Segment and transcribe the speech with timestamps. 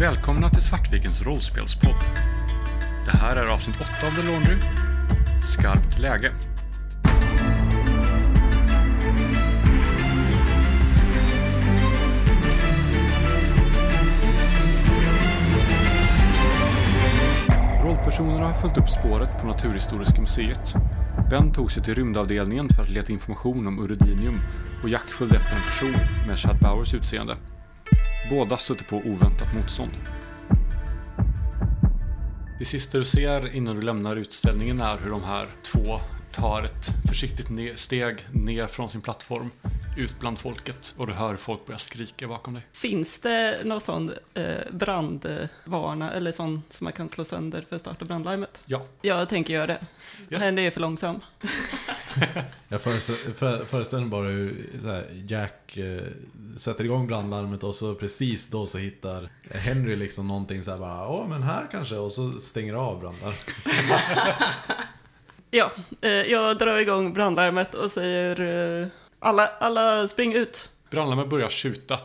[0.00, 1.94] Välkomna till Svartvikens rollspelspodd.
[3.04, 4.56] Det här är avsnitt 8 av The Laundry.
[5.52, 6.32] Skarpt läge.
[17.82, 20.74] Rollpersonerna har följt upp spåret på Naturhistoriska museet.
[21.30, 24.40] Ben tog sig till rymdavdelningen för att leta information om uridinium
[24.82, 25.94] och Jack följde efter en person
[26.26, 27.36] med Chad Bowers utseende.
[28.30, 29.90] Båda stötte på oväntat motstånd.
[32.58, 36.00] Det sista du ser innan du lämnar utställningen är hur de här två
[36.32, 39.50] tar ett försiktigt steg ner från sin plattform
[39.96, 42.62] ut bland folket och du hör folk börja skrika bakom dig.
[42.72, 47.82] Finns det någon sån eh, brandvarna eller sån som man kan slå sönder för att
[47.82, 48.62] starta brandlarmet?
[48.66, 48.86] Ja.
[49.02, 49.80] Jag tänker göra det.
[50.30, 50.42] Yes.
[50.42, 51.20] Men det är för långsam.
[52.68, 56.02] Jag föreställer, för, föreställer mig bara hur så här, Jack eh,
[56.56, 61.08] sätter igång brandlarmet och så precis då så hittar Henry liksom någonting så här bara
[61.08, 63.50] Åh men här kanske och så stänger av brandlarmet.
[65.52, 68.40] Ja, eh, jag drar igång brandlarmet och säger
[68.80, 68.86] eh,
[69.18, 70.70] alla, alla spring ut.
[70.90, 71.98] Brandlarmet börjar tjuta.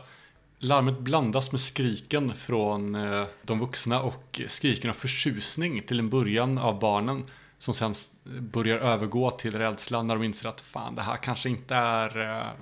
[0.58, 6.58] Larmet blandas med skriken från eh, de vuxna och skriken av förtjusning till en början
[6.58, 7.24] av barnen
[7.58, 11.74] som sen börjar övergå till rädsla när de inser att fan, det här kanske inte
[11.74, 12.52] är...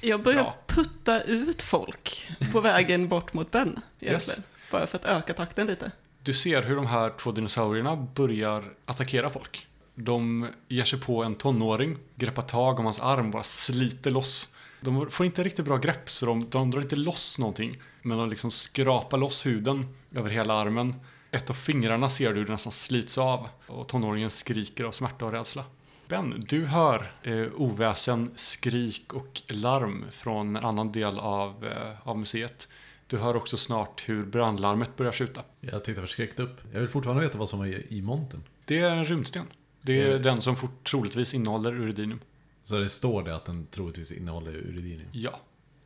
[0.00, 0.56] Jag börjar Bra.
[0.66, 3.80] putta ut folk på vägen bort mot Ben.
[4.00, 4.12] Egentligen.
[4.12, 4.40] Yes.
[4.70, 5.92] Bara för att öka takten lite.
[6.22, 9.66] Du ser hur de här två dinosaurierna börjar attackera folk.
[9.94, 14.54] De ger sig på en tonåring, greppar tag om hans arm bara sliter loss.
[14.80, 17.76] De får inte riktigt bra grepp så de, de drar inte loss någonting.
[18.02, 20.94] Men de liksom skrapar loss huden över hela armen.
[21.30, 23.48] Ett av fingrarna ser du hur det nästan slits av.
[23.66, 25.64] Och tonåringen skriker av smärta och rädsla.
[26.10, 32.18] Ben, du hör eh, oväsen, skrik och larm från en annan del av, eh, av
[32.18, 32.68] museet.
[33.06, 35.42] Du hör också snart hur brandlarmet börjar skjuta.
[35.60, 36.60] Jag tittar förskräckt upp.
[36.72, 38.40] Jag vill fortfarande veta vad som var i, montern.
[38.64, 39.44] Det är en rymdsten.
[39.82, 40.22] Det är Mm.
[40.22, 42.20] den som fort, troligtvis innehåller uridinium.
[42.62, 45.08] Så det står det att den troligtvis innehåller uridinium.
[45.12, 45.40] Ja.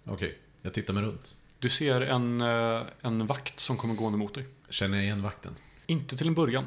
[0.04, 1.36] Okej, jag tittar mig runt.
[1.58, 4.44] Du ser en, eh, en vakt som kommer gående mot dig.
[4.68, 5.54] Känner jag igen vakten?
[5.86, 6.64] Inte till en början.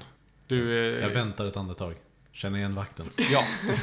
[0.47, 0.77] Du...
[0.97, 1.95] eh, Jag väntar ett andetag.
[2.37, 3.09] Känner jag igen vakten?
[3.31, 3.43] Ja.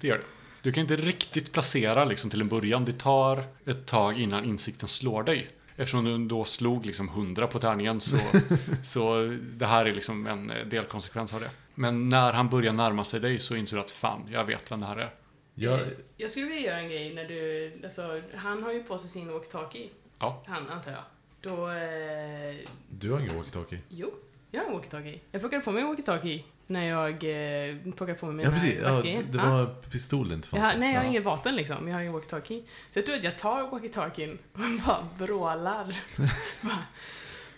[0.00, 0.24] det gör du.
[0.62, 2.84] Du kan inte riktigt placera liksom till en början.
[2.84, 5.48] Det tar ett tag innan insikten slår dig.
[5.76, 8.18] Eftersom du då slog liksom 100 på tärningen så,
[8.84, 11.50] så det här är liksom en delkonsekvens av det.
[11.74, 14.80] Men när han börjar närma sig dig så inser du att fan, jag vet vem
[14.80, 15.14] det här är.
[15.54, 15.80] Jag,
[16.16, 19.30] Jag skulle vilja göra en grej när du, alltså, han har ju på sig sin
[19.30, 19.88] walkie-talkie.
[20.18, 20.42] Ja.
[20.46, 21.02] Han, antar jag.
[21.40, 22.56] Då, eh,
[22.88, 23.78] du har ingen walkie-talkie?
[23.88, 24.14] jo,
[24.50, 25.18] jag har en walkie-talkie.
[25.32, 27.10] Jag plockade på mig en walkie-talkie när jag
[27.70, 28.90] eh, plockade på mig Ja mina precis, ja,
[29.32, 29.50] det Ja.
[29.50, 30.60] var pistolen inte fanns.
[30.66, 31.10] Jag har, nej, jag har Ja.
[31.10, 31.88] inget vapen liksom.
[31.88, 32.62] Jag har ingen walkie-talkie.
[32.90, 35.96] Så jag tror att jag tar walkie-talkien och bara vrålar.
[36.60, 36.78] bara,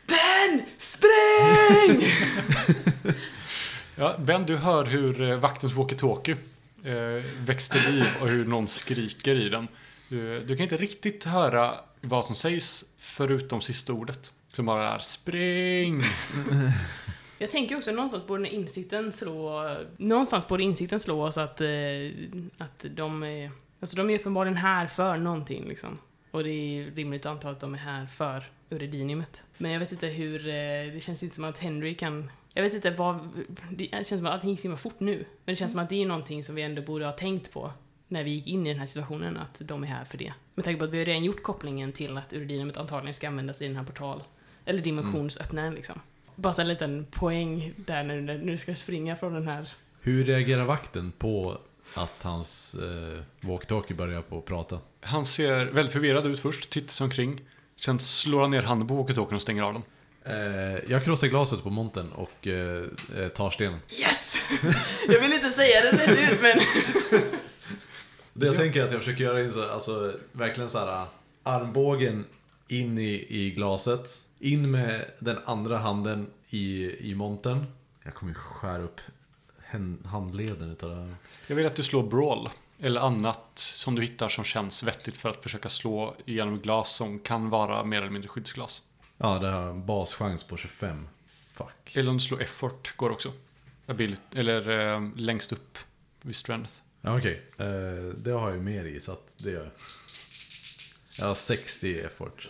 [0.07, 2.09] ben, spring!
[4.01, 6.37] Ja, Ben, du hör hur eh, vaktens walkie-talkie
[6.85, 9.69] eh, till liv och hur någon skriker i den.
[10.09, 14.33] Du, du kan inte riktigt höra vad som sägs förutom sista ordet.
[14.59, 16.03] Som bara är spring.
[17.39, 19.77] Jag tänker också någonstans borde den insikten slå...
[19.97, 21.69] Någonstans borde insikten slå oss att, eh,
[22.59, 23.51] att de är...
[23.81, 25.99] Alltså de är uppenbarligen här för någonting liksom.
[26.31, 29.43] Och det är rimligt att anta att de är här för uridiniumet.
[29.59, 30.49] Men jag vet inte hur...
[30.49, 32.31] Eh, det känns inte som att Henry kan...
[32.55, 33.29] Jag vet inte vad...
[33.71, 35.17] Det känns som att allting gick så himla fort nu.
[35.45, 37.73] Men det känns som att det är någonting som vi ändå borde ha tänkt på
[38.09, 40.33] när vi gick in i den här situationen, att de är här för det.
[40.55, 43.63] Med tanke på att vi har redan gjort kopplingen till att uridiniumet antagligen ska användas
[43.63, 44.23] i den här portal...
[44.69, 46.01] Eller dimensionsöppnaren liksom.
[46.35, 49.69] Bara så en liten poäng där när när du ska springa från den här.
[50.01, 51.59] Hur reagerar vakten på
[51.95, 54.79] att hans eh, walkie-talkie börjar på att prata?
[55.01, 57.41] Han ser väldigt förvirrad ut först, tittar sig omkring.
[57.77, 59.83] Sen slår han ner handen på walkie-talkien och stänger av den.
[60.25, 62.85] Eh, jag krossar glaset på montern och eh,
[63.19, 63.81] eh, tar stenen.
[63.91, 64.37] Yes!
[65.09, 66.59] Jag vill inte säga det rätt ut men...
[68.33, 71.07] Det jag tänker att jag försöker göra är så, alltså verkligen så här
[71.43, 72.25] armbågen
[72.69, 74.11] in i, i glaset.
[74.39, 77.65] In med den andra handen i, i montern.
[78.05, 79.01] Jag kommer ju skära upp
[80.05, 81.15] handleden utav det här.
[81.47, 82.49] Jag vill att du slår brawl.
[82.81, 87.19] Eller annat som du hittar som känns vettigt för att försöka slå igenom glas som
[87.19, 88.83] kan vara mer eller mindre skyddsglas.
[89.17, 91.09] Ja, det har en baschans på 25.
[91.53, 91.97] Fuck.
[91.97, 93.33] Eller om du slår effort går också.
[93.87, 95.79] Ability, eller eh, längst upp
[96.23, 96.73] vid strength.
[97.01, 97.43] Ja, okej.
[97.59, 99.73] Eh, det har jag ju mer i, så att det gör jag.
[101.19, 102.49] Jag har 60 effort.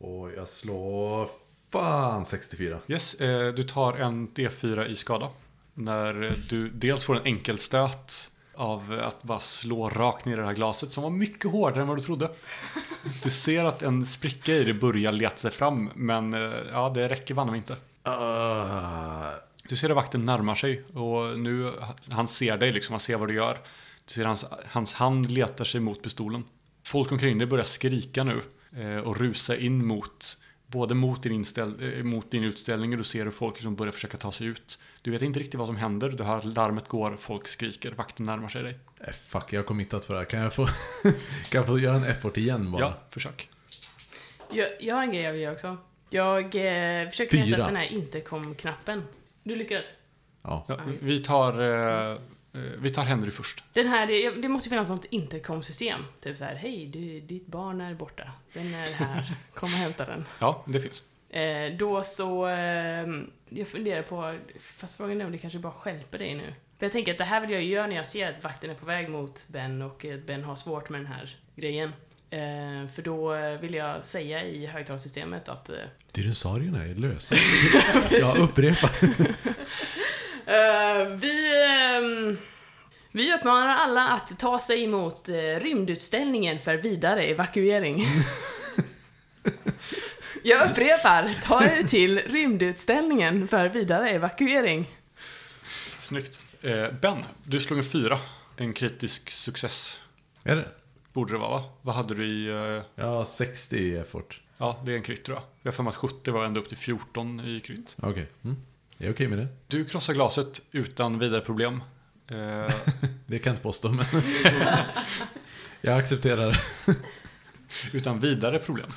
[0.00, 1.28] Och jag slår...
[1.72, 2.78] Fan, 64.
[2.88, 5.28] Yes, eh, du tar en D4 i skada.
[5.74, 10.52] När du dels får en enkelstöt av att bara slå rakt ner i det här
[10.52, 12.30] glaset som var mycket hårdare än vad du trodde.
[13.22, 17.08] Du ser att en spricka i det börjar leta sig fram, men eh, ja, det
[17.08, 17.72] räcker mig inte.
[18.08, 19.30] Uh,
[19.68, 21.72] Du ser att vakten närmar sig och nu,
[22.10, 23.58] han ser dig liksom, han ser vad du gör.
[24.04, 26.44] Du ser hans, hans hand letar sig mot pistolen.
[26.82, 28.44] Folk omkring dig börjar skrika nu eh,
[29.04, 30.36] och rusa in mot,
[30.66, 33.92] både mot din, inställ, eh, mot din utställning och du ser hur folk liksom börjar
[33.92, 34.78] försöka ta sig ut.
[35.02, 38.48] Du vet inte riktigt vad som händer, du hör larmet går, folk skriker, vakten närmar
[38.48, 38.78] sig dig.
[39.00, 40.26] eh, fuck, jag har committat för det här.
[40.26, 40.66] Kan jag få,
[41.48, 42.82] kan jag få göra en effort igen bara?
[42.82, 43.48] Ja, försök.
[44.52, 45.76] Jag, jag har en grej jag vill göra också.
[46.10, 47.44] Jag eh, försöker Fyra.
[47.44, 49.02] leta efter den här intercom-knappen.
[49.42, 49.86] Du lyckades.
[50.42, 50.64] Ja.
[50.68, 52.18] Ja, vi tar, eh, eh,
[52.52, 53.64] vi tar Henry först.
[53.72, 56.04] Den här, det, det måste ju finnas något intercom-system.
[56.20, 58.32] Typ så här, hej, du, ditt barn är borta.
[58.52, 59.24] Den är här,
[59.54, 60.24] kom och hämta den.
[60.38, 61.02] Ja, det finns.
[61.30, 63.06] Eh, då så, eh,
[63.48, 66.54] jag funderar på, fast frågan är om det kanske bara skälper dig nu.
[66.78, 68.74] För jag tänker att det här vill jag göra när jag ser att vakten är
[68.74, 71.92] på väg mot Ben och eh, Ben har svårt med den här grejen.
[72.30, 75.76] Eh, för då eh, vill jag säga i högtalarsystemet att eh,
[76.12, 77.34] Dinosaurierna är lösa.
[78.10, 78.90] jag upprepar.
[80.50, 82.38] Eh, vi, ehm,
[83.12, 88.06] vi uppmanar alla att ta sig mot uh, rymdutställningen för vidare evakuering.
[90.42, 94.86] Jag upprepar, ta er till rymdutställningen för vidare evakuering.
[95.98, 96.42] Snyggt.
[96.62, 98.18] Eh, ben, du slog en fyra.
[98.56, 100.00] En kritisk success.
[100.44, 100.68] Är det?
[101.12, 101.62] Borde det vara va?
[101.82, 102.48] Vad hade du i...
[102.48, 104.40] Eh, Ja, 60 i effort.
[104.58, 105.44] ja, det är en krytt tror jag.
[105.62, 107.96] Jag har för mig att 70 var ända upp till 14 i krytt.
[108.02, 108.26] Okej.
[108.44, 108.56] Mm.
[109.02, 109.48] Jag är okej med det.
[109.66, 111.82] Du krossar glaset utan vidare problem.
[112.28, 112.36] Eh,
[113.26, 114.04] Det kan jag inte påstå, men...
[115.80, 116.60] jag accepterar.
[117.92, 118.90] utan vidare problem.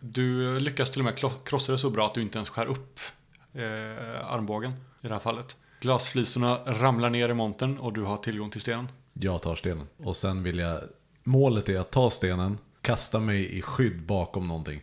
[0.00, 3.00] Du lyckas till och med krossa det så bra att du inte ens skär upp
[3.52, 5.56] eh, armbågen i det här fallet.
[5.80, 8.88] Glasflisorna ramlar ner i montern och du har tillgång till stenen.
[9.12, 9.86] Jag tar stenen.
[9.96, 10.80] Och sen vill jag...
[11.24, 14.80] Målet är att ta stenen, kasta mig i skydd bakom någonting.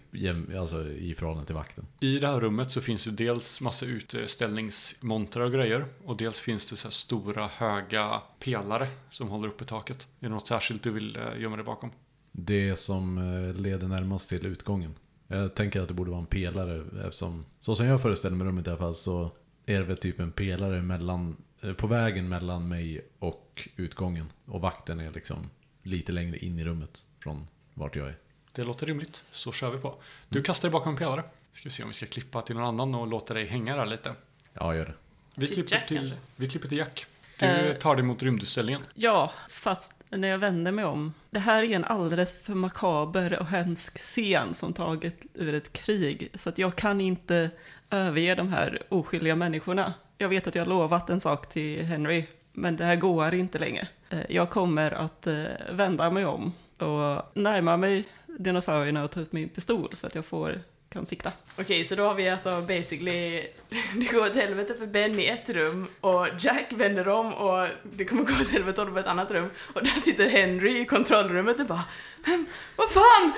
[0.57, 1.87] Alltså i förhållande till vakten.
[1.99, 6.69] I det här rummet så finns det dels massa utställningsmontrar och grejer och dels finns
[6.69, 10.07] det så här stora höga pelare som håller uppe taket.
[10.19, 11.91] Är det något särskilt du vill eh, gömma dig bakom?
[12.31, 14.95] Det som eh, leder närmast till utgången.
[15.27, 18.67] Jag tänker att det borde vara en pelare eftersom, så som jag föreställer mig rummet
[18.67, 19.31] i alla fall, så
[19.65, 24.25] är det väl typ en pelare mellan, eh, på vägen mellan mig och utgången.
[24.45, 25.49] Och vakten är liksom
[25.83, 27.47] lite längre in i rummet från
[27.79, 28.15] vart jag är.
[28.51, 29.95] Det låter rimligt, så kör vi på.
[30.29, 31.23] Du kastar dig bakom en pelare.
[31.53, 33.85] Ska vi se om vi ska klippa till någon annan och låta dig hänga där
[33.85, 34.13] lite.
[34.53, 34.93] Ja, gör det.
[35.35, 37.05] Vi Till klipper Jack, till, vi klipper till Jack.
[37.39, 37.75] Du Eh.
[37.75, 38.81] tar dig mot rymdutställningen.
[38.93, 41.13] Ja, fast när jag vänder mig om.
[41.29, 46.29] Det här är en alldeles för makaber och hemsk scen som taget ur ett krig.
[46.33, 47.51] Så att jag kan inte
[47.89, 49.93] överge de här oskyldiga människorna.
[50.17, 53.59] Jag vet att jag har lovat en sak till Henry, men det här går inte
[53.59, 53.87] längre.
[54.09, 59.33] Eh, Jag kommer att eh, vända mig om och närma mig dinosaurierna och ta ut
[59.33, 60.55] min pistol så att jag får,
[60.89, 61.31] kan sikta.
[61.59, 63.43] Okej, så då har vi alltså basically,
[63.95, 68.05] det går åt helvete för Ben i ett rum och Jack vänder om och det
[68.05, 71.59] kommer gå åt helvete honom i ett annat rum och där sitter Henry i kontrollrummet
[71.59, 71.83] och bara
[72.25, 72.45] Men
[72.75, 73.33] vad fan,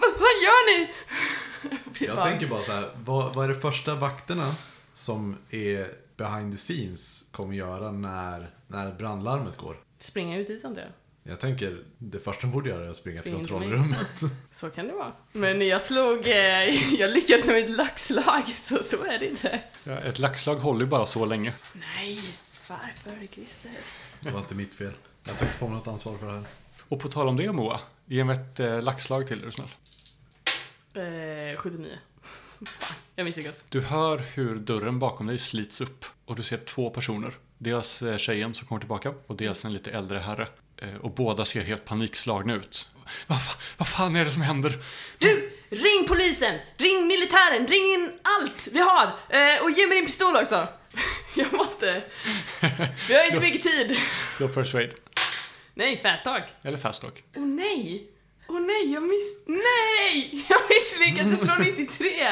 [0.00, 0.90] vad fan gör ni?
[2.06, 4.54] Jag tänker bara så här, vad, vad är det första vakterna
[4.92, 9.76] som är behind the scenes kommer göra när, när brandlarmet går?
[9.98, 10.90] Springa ut dit antar jag.
[11.26, 13.60] Jag tänker, det första de borde göra är att springa till Spring till mig.
[13.68, 14.20] kontrollrummet.
[14.52, 15.12] Så kan det vara.
[15.32, 19.60] Men jag slog, eh, jag lyckades med ett laxslag, så så är det inte.
[19.84, 21.52] Ja, ett laxslag håller ju bara så länge.
[21.72, 22.18] Nej,
[22.68, 23.70] varför Christer?
[24.20, 24.92] Det var inte mitt fel.
[25.24, 26.44] Jag tar inte på mig något ansvar för det här.
[26.88, 29.68] Och på tal om det Moa, ge mig ett eh, laxslag till är du snäll.
[31.52, 31.98] Eh, 79.
[32.22, 33.64] Fan, jag misslyckas.
[33.68, 37.34] Du hör hur dörren bakom dig slits upp och du ser två personer.
[37.58, 40.48] Dels eh, tjejen som kommer tillbaka och dels en lite äldre herre.
[40.82, 42.88] Eh, Och båda ser helt panikslagna ut.
[43.26, 43.38] Vad,
[43.78, 44.72] vad fan är det som händer?
[45.18, 45.50] Du!
[45.70, 46.58] Ring polisen!
[46.76, 47.66] Ring militären!
[47.66, 49.04] Ring in allt vi har!
[49.28, 50.68] Eh, och ge mig din pistol också!
[51.36, 52.02] Jag måste...
[53.08, 53.96] Vi har inte mycket tid!
[54.36, 54.92] Slå persuade.
[55.74, 56.42] Nej, fast talk.
[56.62, 57.22] Eller fast talk.
[57.36, 58.06] Åh nej!
[58.48, 59.34] Åh nej, jag miss...
[59.46, 60.44] Nej!
[60.48, 62.26] Jag misslyckades, jag slår 93!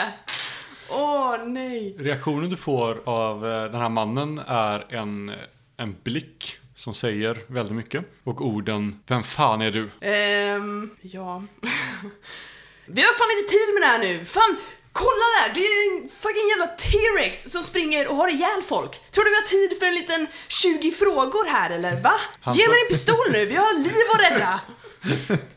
[0.89, 1.97] Åh nej!
[1.99, 5.33] Reaktionen du får av eh, den här mannen är en,
[5.77, 8.05] en blick som säger väldigt mycket.
[8.25, 9.91] Och orden Vem fan är du?
[10.01, 11.43] Ehm, ja...
[12.87, 14.25] Vi har fan inte tid med det här nu!
[14.25, 14.57] Fan,
[14.93, 15.55] kolla där!
[15.55, 19.11] Det är en fucking jävla T-Rex som springer och har ihjäl folk.
[19.11, 22.15] Tror du vi har tid för en liten 20 frågor här eller va?
[22.41, 24.61] Han Ge mig din pistol nu, vi har liv att rädda!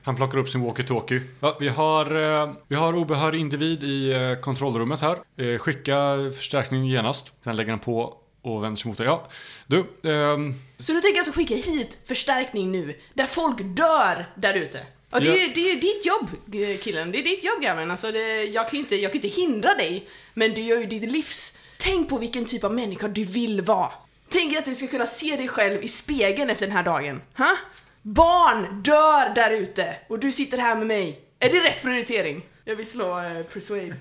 [0.03, 1.21] Han plockar upp sin walkie-talkie.
[1.39, 5.17] Ja, vi, har, eh, vi har obehörig individ i eh, kontrollrummet här.
[5.37, 7.31] Eh, skicka förstärkning genast.
[7.43, 9.07] Sen lägger han på och vänder sig mot dig.
[9.07, 9.27] Ja,
[9.67, 9.79] du,
[10.11, 14.79] ehm, Så du tänker alltså skicka hit förstärkning nu, där folk dör där ute?
[15.09, 17.11] Ja, det, är ju, det är ju ditt jobb, eh, killen.
[17.11, 17.91] Det är ditt jobb, grabben.
[17.91, 20.79] Alltså, det, jag, kan ju inte, jag kan ju inte hindra dig, men du gör
[20.79, 21.57] ju ditt livs.
[21.77, 23.91] Tänk på vilken typ av människa du vill vara.
[24.29, 27.21] Tänk att du ska kunna se dig själv i spegeln efter den här dagen.
[27.37, 27.57] Ha?
[28.01, 31.19] Barn dör där ute, och du sitter här med mig.
[31.39, 32.41] Är det rätt prioritering?
[32.65, 33.95] Jag vill slå eh, persuade.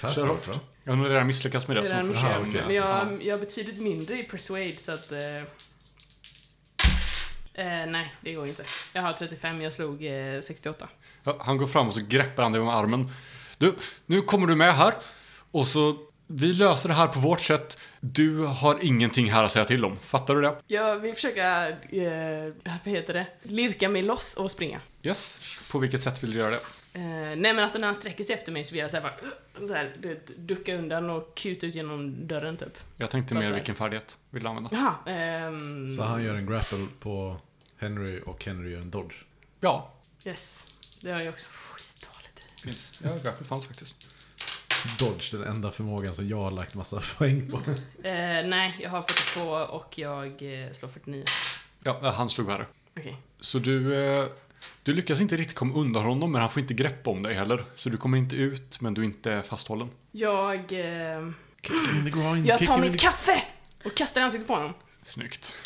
[0.00, 0.60] Fast Kör start,
[0.90, 0.96] va?
[0.96, 1.82] jag har redan misslyckats med det.
[1.82, 2.62] Det är Aha, känner, okej.
[2.66, 5.12] Men jag, jag har betydligt mindre i persuade så att...
[5.12, 5.36] Eh,
[7.54, 8.64] eh, nej, det går inte.
[8.92, 10.88] Jag har 35, jag slog eh, 68.
[11.24, 13.10] Ja, han går fram och så greppar han dig om armen.
[13.58, 13.74] Du,
[14.06, 14.94] nu kommer du med här.
[15.50, 17.78] Och så, vi löser det här på vårt sätt.
[18.00, 19.96] Du har ingenting här att säga till om.
[19.96, 20.56] Fattar du det?
[20.66, 22.52] Jag vill försöka, eh,
[22.84, 24.80] vad heter det, lirka mig loss och springa.
[25.02, 25.60] Yes.
[25.72, 26.60] På vilket sätt vill du göra det?
[26.92, 29.02] Eh, nej men alltså när han sträcker sig efter mig så vill jag så här
[29.02, 32.78] bara, så här, ducka undan och kuta ut genom dörren typ.
[32.96, 34.70] Jag tänkte mer vilken färdighet vill du använda.
[34.72, 37.36] Jaha, ehm, Så han gör en grapple på
[37.76, 39.14] Henry och Henry gör en dodge.
[39.60, 39.92] Ja.
[40.26, 40.66] yes.
[41.02, 42.62] Det har jag också skitdåligt i.
[42.62, 43.00] Finns.
[43.04, 44.16] Ja, grapple fanns faktiskt.
[44.98, 47.56] Dodge, den enda förmågan som jag har lagt massa poäng på.
[48.08, 51.24] Eh, nej, jag har 42 och jag eh, slår 49.
[51.82, 52.66] Ja, han slog värre.
[52.98, 53.16] Okej.
[53.40, 54.26] Så du, eh,
[54.82, 57.64] du lyckas inte riktigt komma undan honom, men han får inte grepp om dig heller.
[57.76, 59.90] Så du kommer inte ut, men du är inte fasthållen.
[60.12, 60.58] Jag...
[60.58, 61.30] Eh,
[62.04, 63.42] groin, jag tar mitt kaffe
[63.84, 64.74] och kastar i ansiktet på honom.
[65.02, 65.58] Snyggt.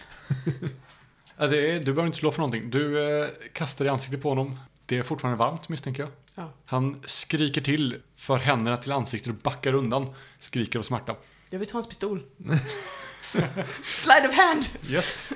[1.37, 2.71] ja, det är, du behöver inte slå för någonting.
[2.71, 4.59] Du eh, kastar i ansiktet på honom.
[4.87, 6.13] Det är fortfarande varmt misstänker jag.
[6.35, 6.53] Ja.
[6.65, 10.15] Han skriker till, för händerna till ansiktet och backar undan.
[10.39, 11.17] Skriker av smärta.
[11.51, 12.23] Jag vill ta hans pistol.
[13.85, 14.65] Slide of hand!
[14.89, 15.33] Yes.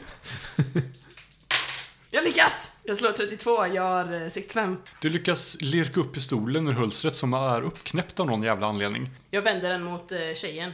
[2.10, 2.70] Jag lyckas!
[2.88, 4.76] Jag slår 32, jag har eh, 65.
[5.00, 9.10] Du lyckas lirka upp pistolen ur hölstret som är uppknäppt av någon jävla anledning.
[9.30, 10.72] Jag vänder den mot eh, tjejen.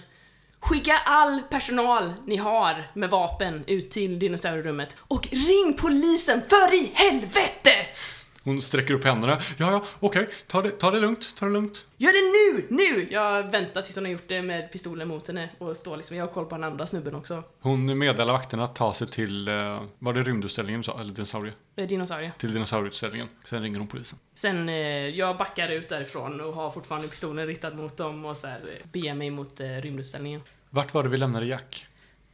[0.60, 6.92] Skicka all personal ni har med vapen ut till dinosaurierummet och ring polisen för i
[6.94, 7.70] helvete!
[8.44, 9.38] Hon sträcker upp händerna.
[9.56, 10.28] Ja, ja, okej.
[10.46, 11.86] Ta, det, ta det lugnt, ta det lugnt.
[11.96, 13.08] Gör det nu, nu!
[13.10, 16.26] Jag väntar tills hon har gjort det med pistolen mot henne och står liksom, jag
[16.26, 17.42] har koll på den andra snubben också.
[17.60, 21.00] Hon meddelar vakterna att ta sig till, eh, var det rymdutställningen du sa?
[21.00, 21.52] Eller dinosaurie?
[21.76, 22.32] Eh, Dinosaurie.
[22.38, 23.28] Till dinosaurieutställningen.
[23.44, 24.18] Sen ringer hon polisen.
[24.34, 24.74] Sen, eh,
[25.08, 28.60] jag backar ut därifrån och har fortfarande pistolen riktad mot dem och så här,
[28.92, 30.40] beger mig mot rymdutställningen.
[30.70, 31.86] Vart var det vi lämnade Jack?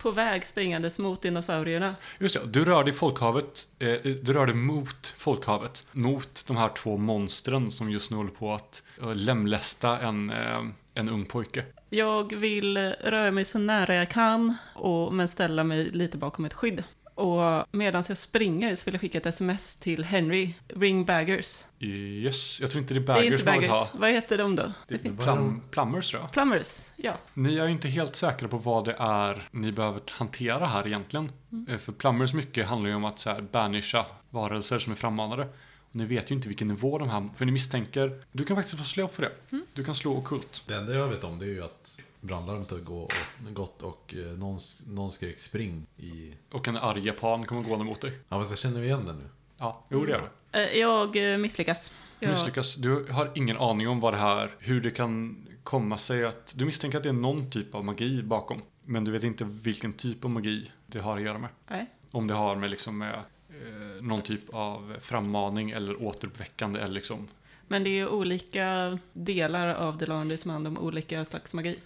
[0.03, 1.95] På väg springandes mot dinosaurierna.
[2.19, 3.67] Just ja, du rör dig i folkhavet.
[3.79, 5.87] Eh, du rör dig mot folkhavet.
[5.93, 10.63] Mot de här två monstren som just nu håller på att eh, lemlästa en, eh,
[10.95, 11.65] en ung pojke.
[11.91, 16.55] Jag vill röra mig så nära jag kan, och, men ställa mig lite bakom ett
[16.55, 16.85] skydd.
[17.21, 21.65] Och medan jag springer så vill jag skicka ett sms till Henry, Ring Baggers.
[21.79, 23.91] Yes, jag tror inte det är det är baggers inte man vill Baggers.
[23.93, 23.99] ha.
[24.01, 24.73] Vad heter de då?
[24.89, 26.33] Det Det plum, plumbers tror jag.
[26.33, 27.13] Plumbers, ja.
[27.35, 31.33] Ni är ju inte helt säkra på vad det är ni behöver hantera här egentligen.
[31.69, 35.43] Eh, För plumbers mycket handlar ju om att så här, banisha varelser som är frammanade.
[35.91, 38.79] Och ni vet ju inte vilken nivå de här, för ni misstänker, du kan faktiskt
[38.79, 39.33] få slå för det.
[39.75, 40.63] Du kan slå okult.
[40.67, 43.09] Det enda jag vet om det är ju att brandlarmet gå-
[43.51, 44.59] gått och eh, någon,
[44.89, 46.35] någon skrek spring i...
[46.53, 48.13] Och en arg japan kommer gående mot dig.
[48.29, 49.25] Ja, fast jag känner igen den nu.
[49.59, 50.59] Ja, jo det gör det.
[50.73, 51.95] Eh, Jag eh, misslyckas.
[52.21, 52.75] Jag, misslyckas.
[52.75, 56.53] Du har ingen aning om vad det här, hur det kan komma sig att...
[56.57, 58.63] Du misstänker att det är någon typ av magi bakom.
[58.85, 61.51] Men du vet inte vilken typ av magi det har att göra med.
[61.71, 61.87] nej.
[62.13, 67.29] Om det har med liksom med eh, någon typ av frammaning eller återuppväckande eller liksom...
[67.71, 71.79] Men det är olika delar av The Laundry som handlar om olika slags magi.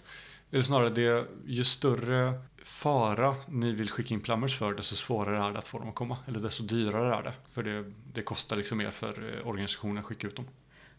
[0.51, 5.51] Eller snarare det, ju större fara ni vill skicka in plumbers för, desto svårare är
[5.51, 6.17] det att få dem att komma.
[6.27, 7.33] Eller desto dyrare är det.
[7.53, 10.45] För det, det kostar liksom mer för eh, organisationen att skicka ut dem.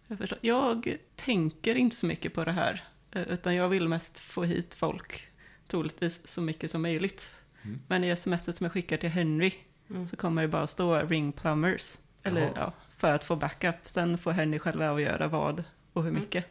[0.06, 0.38] Jag, förstår.
[0.42, 4.74] jag tänker inte så mycket på det här, eh, utan jag vill mest få hit
[4.74, 5.26] folk,
[5.68, 7.34] troligtvis så mycket som möjligt.
[7.62, 7.80] Mm.
[7.88, 9.52] Men i smset som jag skickar till Henry
[9.90, 10.06] Mm.
[10.06, 12.52] så kommer det bara stå ring plumbers, eller Jaha.
[12.54, 13.76] ja, för att få backup.
[13.84, 16.20] Sen får Henry själv avgöra vad och hur Mm.
[16.22, 16.44] mycket.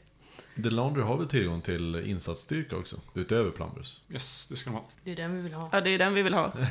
[0.63, 2.99] The Laundry har väl tillgång till insatsstyrka också?
[3.13, 4.01] Utöver Plumbers?
[4.09, 4.85] Yes, det ska de ha.
[5.03, 5.69] Det är den vi vill ha.
[5.71, 6.53] Ja, det är den vi vill ha.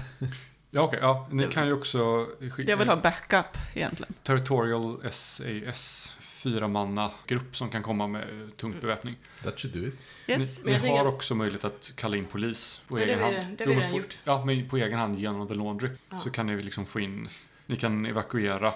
[0.77, 0.99] Ja, okej.
[1.03, 2.71] ja, ni kan ju också skicka...
[2.71, 4.15] Jag vill ha backup egentligen.
[4.23, 9.17] Territorial SAS, fyra manna grupp som kan komma med tungt beväpning.
[9.43, 10.07] That should do it.
[10.27, 10.65] Yes.
[10.65, 13.25] Ni, ni har tänker- också möjlighet att kalla in polis på Ja, det egen vi
[13.25, 13.37] hand.
[13.37, 14.19] redan- det har vi redan gjort.
[14.25, 15.89] Ja, men på egen hand genom The Laundry.
[16.11, 16.19] Ja.
[16.19, 17.29] Så kan ni liksom få in,
[17.67, 18.75] ni kan evakuera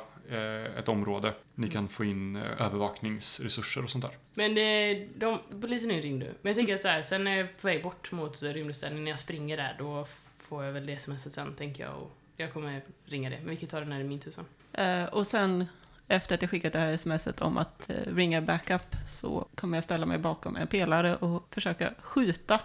[0.79, 1.35] ett område.
[1.55, 4.15] Ni kan få in eh, övervakningsresurser och sånt där.
[4.35, 6.35] Men det, de, polisen är ju ringd nu.
[6.43, 9.05] Men jag tänker att så här, sen när jag är på väg bort mot rymdutställningen,
[9.05, 10.07] när jag springer där, då
[10.39, 11.95] får jag väl det smset sen, tänker jag.
[11.95, 13.39] Och jag kommer ringa det.
[13.41, 14.45] Men vi kan ta det när det är min tur sen.
[14.73, 15.67] Eh, och sen
[16.09, 19.85] efter att jag skickat det här smset om att eh, ringa backup så kommer jag
[19.85, 22.61] ställa mig bakom en pelare och försöka skjuta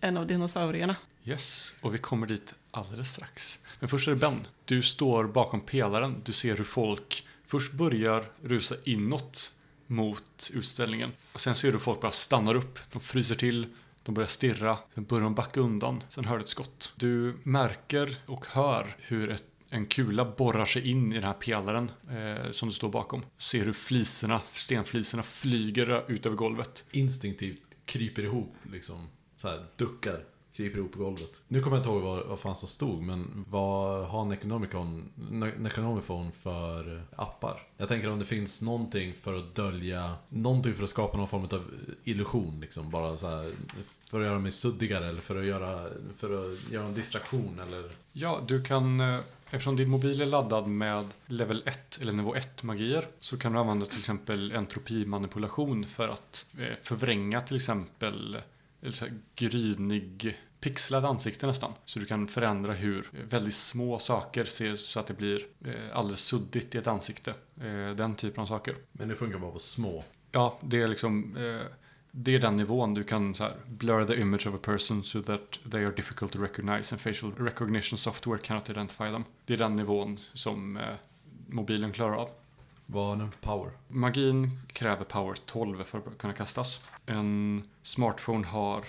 [0.00, 0.96] en av dinosaurierna.
[1.24, 3.60] Yes, och vi kommer dit alldeles strax.
[3.80, 4.46] Men först är det Ben.
[4.64, 6.22] Du står bakom pelaren.
[6.24, 9.52] Du ser hur folk först börjar rusa inåt
[9.86, 11.12] mot utställningen.
[11.32, 12.78] Och sen ser du hur folk bara stannar upp.
[12.92, 13.66] De fryser till.
[14.02, 14.78] De börjar stirra.
[14.94, 16.02] Sen börjar de backa undan.
[16.08, 16.92] Sen hör du ett skott.
[16.96, 21.90] Du märker och hör hur ett en kula borrar sig in i den här pelaren
[22.10, 23.22] eh, som du står bakom.
[23.38, 26.84] Ser hur fliserna, stenfliserna flyger ut över golvet.
[26.90, 29.08] Instinktivt kryper ihop, liksom.
[29.36, 30.24] Så här, duckar.
[30.58, 31.42] Kryper ihop på golvet.
[31.48, 35.08] Nu kommer jag inte ihåg vad, vad fan som stod, men vad har Necronomicon,
[35.58, 37.62] Necronomicon för appar?
[37.76, 41.42] Jag tänker om det finns någonting för att dölja, någonting för att skapa någon form
[41.42, 41.70] av
[42.04, 42.90] illusion, liksom.
[42.90, 43.52] Bara så här,
[44.10, 47.90] för att göra mig suddigare eller för att göra, för att göra en distraktion eller...
[48.12, 49.18] Ja, du kan, eh,
[49.50, 53.58] eftersom din mobil är laddad med level 1 eller nivå 1 magier så kan du
[53.58, 58.36] använda till exempel entropimanipulation för att eh, förvränga till exempel
[58.82, 61.72] eller så här, grynig pixlade ansikte nästan.
[61.84, 66.20] Så du kan förändra hur väldigt små saker ser så att det blir eh, alldeles
[66.20, 67.34] suddigt i ett ansikte.
[67.60, 68.76] Eh, Den typen av saker.
[68.92, 70.04] Men det funkar bara på små.
[70.32, 71.66] Ja, det är liksom eh,
[72.10, 75.22] det är den nivån du kan så här, blur the image of a person so
[75.22, 79.24] that they are difficult to recognize and facial recognition software cannot identify them.
[79.44, 80.78] Det är den nivån som
[81.46, 82.30] mobilen klarar av.
[82.86, 83.70] Vad har den för power?
[83.88, 86.88] Magin kräver power 12 för att kunna kastas.
[87.06, 88.84] En smartphone har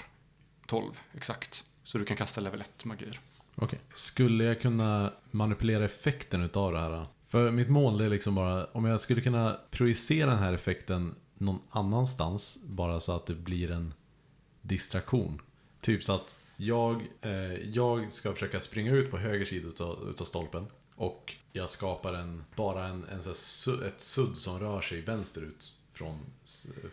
[0.70, 1.64] 12 exakt.
[1.84, 3.20] Så du kan kasta level 1 magier.
[3.56, 3.80] Okej.
[3.94, 7.06] Skulle jag kunna manipulera effekten utav det här?
[7.28, 11.60] För mitt mål är liksom bara, om jag skulle kunna projicera den här effekten någon
[11.70, 13.94] annanstans, bara så att det blir en
[14.62, 15.42] distraktion.
[15.82, 20.26] Typ så att jag, eh, jag ska försöka springa ut på höger sida utav, utav
[20.26, 20.68] stolpen.
[20.96, 23.30] Och jag skapar en, bara en, en så
[23.72, 26.18] här, ett sudd som rör sig vänsterut från,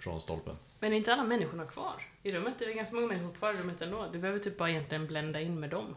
[0.00, 0.56] från stolpen.
[0.80, 2.54] Men är inte alla människorna kvar i rummet?
[2.58, 4.06] Det är ganska många människor kvar i rummet ändå.
[4.12, 5.94] Du behöver typ bara egentligen blända in med dem.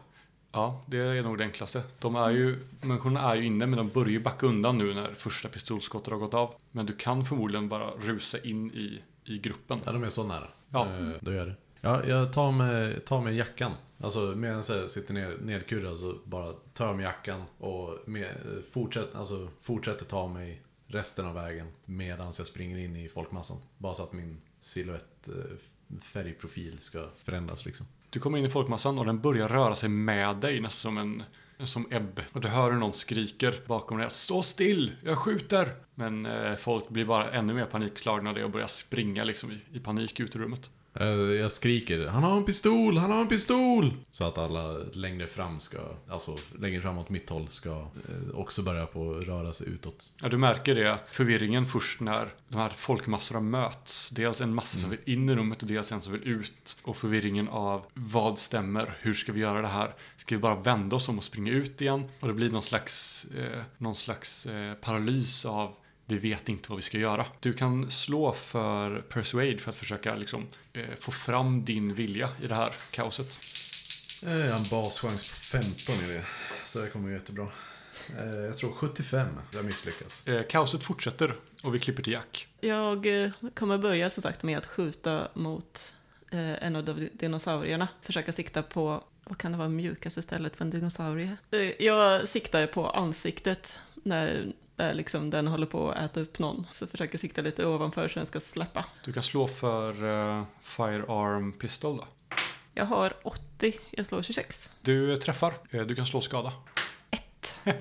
[0.52, 1.82] Ja, det är nog det enklaste.
[1.98, 5.14] De är ju, människorna är ju inne men de börjar ju backa undan nu när
[5.14, 6.54] första pistolskottet har gått av.
[6.70, 9.80] Men du kan förmodligen bara rusa in i, i gruppen.
[9.84, 10.48] Ja, de är så nära.
[10.70, 10.86] Ja.
[10.86, 11.54] Eh, då gör det.
[11.80, 13.72] Ja, jag tar med, tar med jackan.
[14.02, 18.34] Alltså medan jag sitter ner, nedkurad så bara tar jag med jackan och med,
[18.72, 23.56] fortsätter, alltså, fortsätter ta mig resten av vägen medan jag springer in i folkmassan.
[23.78, 25.34] Bara så att min silhuett, eh,
[26.02, 27.86] färgprofil ska förändras liksom.
[28.10, 31.22] Du kommer in i folkmassan och den börjar röra sig med dig nästan som en
[31.66, 32.20] som ebb.
[32.32, 34.10] Och du hör hur någon skriker bakom dig.
[34.10, 34.92] Stå still!
[35.04, 35.74] Jag skjuter!
[35.94, 39.58] Men eh, folk blir bara ännu mer panikslagna av det och börjar springa liksom i,
[39.72, 40.70] i panik ut ur rummet.
[40.94, 41.06] Eh,
[41.40, 42.98] Jag skriker Han har en pistol!
[42.98, 43.94] Han har en pistol!
[44.10, 48.62] Så att alla längre fram ska, alltså längre fram åt mitt håll ska eh, också
[48.62, 50.12] börja på att röra sig utåt.
[50.22, 54.10] Ja, du märker det, förvirringen först när de här folkmassorna möts.
[54.10, 56.76] Dels en massa som vill in i rummet och dels en som vill ut.
[56.82, 58.96] Och förvirringen av vad stämmer?
[59.00, 59.94] Hur ska vi göra det här?
[60.16, 62.04] Ska vi bara vända oss om och springa ut igen?
[62.20, 65.74] Och det blir någon slags, eh, någon slags eh, paralys av
[66.10, 67.26] vi vet inte vad vi ska göra.
[67.40, 72.46] Du kan slå för persuade för att försöka liksom, eh, få fram din vilja i
[72.46, 73.38] det här kaoset.
[74.26, 76.24] Eh, Jag har en baschans på 15 i det.
[76.64, 77.48] Så det kommer ju jättebra.
[78.18, 79.26] Eh, Jag tror 75.
[79.52, 80.26] Jag misslyckas.
[80.28, 82.46] Eh, kaoset fortsätter och vi klipper till Jack.
[82.60, 85.94] Jag eh, kommer börja som sagt med att skjuta mot
[86.30, 87.88] eh, en av dinosaurierna.
[88.02, 91.36] Försöka sikta på, vad kan det vara mjukaste stället för en dinosaurie?
[91.50, 94.46] Eh, jag siktar på ansiktet när,
[94.80, 96.66] där liksom den håller på att äta upp någon.
[96.72, 98.84] Så försöker sikta lite ovanför så den ska släppa.
[99.04, 102.04] Du kan slå för eh, Firearm Pistol då.
[102.74, 104.70] Jag har 80, jag slår 26.
[104.82, 105.54] Du träffar.
[105.70, 106.52] Eh, Du kan slå skada.
[107.10, 107.58] Ett.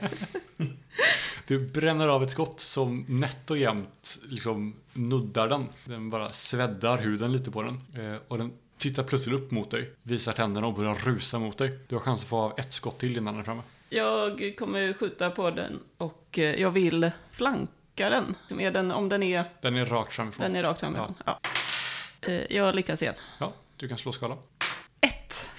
[1.48, 5.66] Du bränner av ett skott som nätt och jämnt liksom nuddar den.
[5.86, 7.82] Den bara sveddar huden lite på den.
[8.06, 11.80] Eh, Och den tittar plötsligt upp mot dig, visar tänderna och börjar rusa mot dig.
[11.88, 13.62] Du har chans att få av ett skott till innan den är framme.
[13.90, 17.70] Jag kommer skjuta på den och eh, jag vill flanka
[18.10, 18.36] den.
[18.60, 20.44] Är den om den är, Den är rakt framifrån.
[20.44, 21.14] den är rakt framifrån.
[21.26, 21.40] Ja.
[22.22, 23.16] Eh, Jag lyckas igen.
[23.40, 24.38] Ja, du kan slå skada.
[25.02, 25.50] Ett.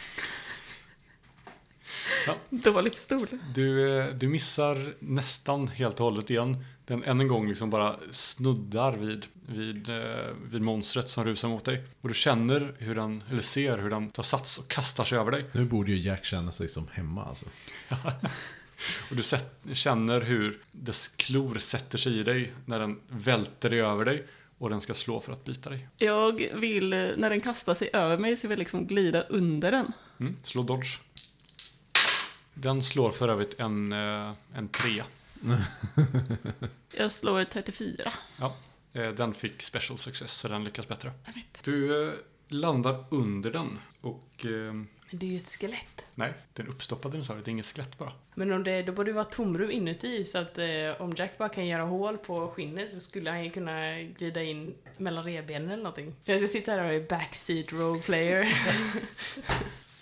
[2.26, 2.34] Ja.
[2.50, 3.26] Dålig pistol.
[3.54, 6.64] Du, eh, du missar nästan helt och hållet igen.
[6.90, 11.64] Den än en gång liksom bara snuddar vid, vid, eh, vid monstret som rusar mot
[11.64, 11.82] dig.
[12.00, 15.30] Och du känner hur den, eller ser hur den tar sats och kastar sig över
[15.30, 15.44] dig.
[15.52, 17.46] Nu borde ju Jack känna sig som hemma alltså.
[19.10, 23.80] Och du sett, känner hur dess klor sätter sig i dig när den välter dig
[23.80, 24.26] över dig
[24.58, 25.88] och den ska slå för att bita dig.
[25.98, 29.70] Jag vill, eh, när den kastar sig över mig, så vill jag liksom glida under
[29.70, 29.92] den.
[30.20, 30.98] Mm, slå dodge.
[32.54, 35.04] Den slår för övrigt en, eh, en trea.
[36.96, 38.12] Jag slår 34.
[38.38, 38.56] Ja,
[38.92, 41.12] eh, den fick special success så den lyckas bättre.
[41.64, 42.14] Du eh,
[42.48, 46.06] landar under den och eh, Men det är ju ett skelett.
[46.14, 48.12] Nej, det är en uppstoppad dinosaurie, det är inget skelett bara.
[48.34, 50.66] Men om det, då borde det vara tomrum inuti så att eh,
[50.98, 54.74] om Jack bara kan göra hål på skinnet så skulle han ju kunna glida in
[54.96, 56.14] mellan revbenen eller någonting.
[56.24, 58.48] Jag ska sitta här och är backseat roleplayer.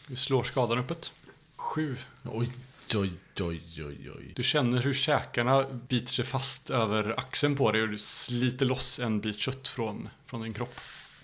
[0.09, 1.13] Du slår skadan uppåt.
[1.57, 1.97] Sju.
[2.25, 2.53] Oj,
[2.95, 4.33] oj, oj, oj, oj.
[4.37, 8.99] Du känner hur käkarna biter sig fast över axeln på dig och du sliter loss
[8.99, 10.75] en bit kött från, från din kropp.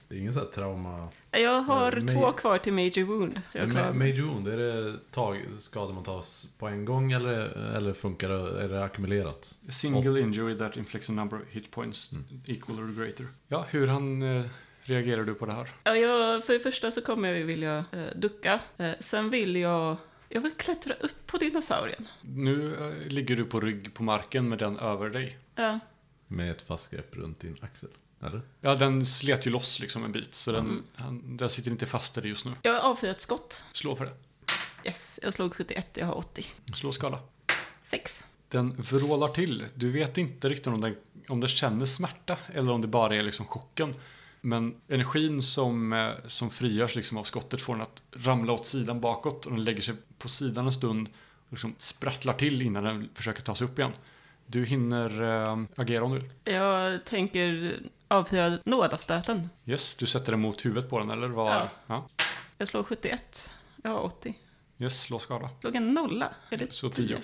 [0.09, 1.09] Det är ingen sån här trauma...
[1.31, 3.40] Jag har men- två kvar till Major Wound.
[3.53, 3.92] Jag Ma-.
[3.92, 6.24] Major wound, är det tag, skador man tar
[6.59, 9.57] på en gång eller, eller funkar det, är det ackumulerat?
[9.68, 12.11] A single injury that inflicts a number of hit points
[12.46, 13.27] equal or greater.
[13.48, 14.44] Ja, hur han eh,
[14.83, 15.68] reagerar du på det här?
[15.85, 18.61] Ja, jag, för det första så kommer jag vilja eh, ducka.
[18.77, 19.96] Eh, sen vill jag...
[20.28, 22.08] Jag vill klättra upp på dinosaurien.
[22.22, 25.38] Nu eh, ligger du på rygg på marken med den över dig.
[25.54, 25.78] Ja,
[26.26, 27.88] Med ett fast grepp runt din axel?
[28.22, 28.42] Eller?
[28.60, 32.18] Ja, den slet ju loss liksom en bit, så den, han, den sitter inte fast
[32.18, 32.52] i dig just nu.
[32.62, 33.62] jag avfyrar ett skott.
[33.72, 34.12] Slå för det.
[34.84, 36.46] Yes, jag slog 71, jag har 80.
[36.74, 37.18] Slå skada.
[37.82, 38.24] 6.
[38.48, 39.64] Den vrålar till.
[39.74, 40.96] Du vet inte riktigt om den,
[41.28, 43.94] om den känner smärta eller om det bara är liksom chocken.
[44.40, 49.00] Men energin som, eh, som frigörs liksom av skottet får den att ramla åt sidan
[49.00, 51.08] bakåt och den lägger sig på sidan en stund
[51.46, 53.92] och liksom sprattlar till innan den försöker ta sig upp igen.
[54.46, 56.30] Du hinner äh, agera om du vill.
[56.44, 57.76] Jag tänker
[58.08, 59.50] avfyra nådastöten.
[59.66, 61.50] Yes, du sätter den mot huvudet på den eller var?
[61.50, 61.68] Ja.
[61.87, 62.06] ja.
[62.58, 63.52] Jag slår 71.
[63.82, 64.34] Jag har 80.
[64.78, 65.48] Yes, slå skada.
[65.60, 66.28] Slog en nolla.
[66.50, 67.06] Är det Så 10?
[67.06, 67.18] 10.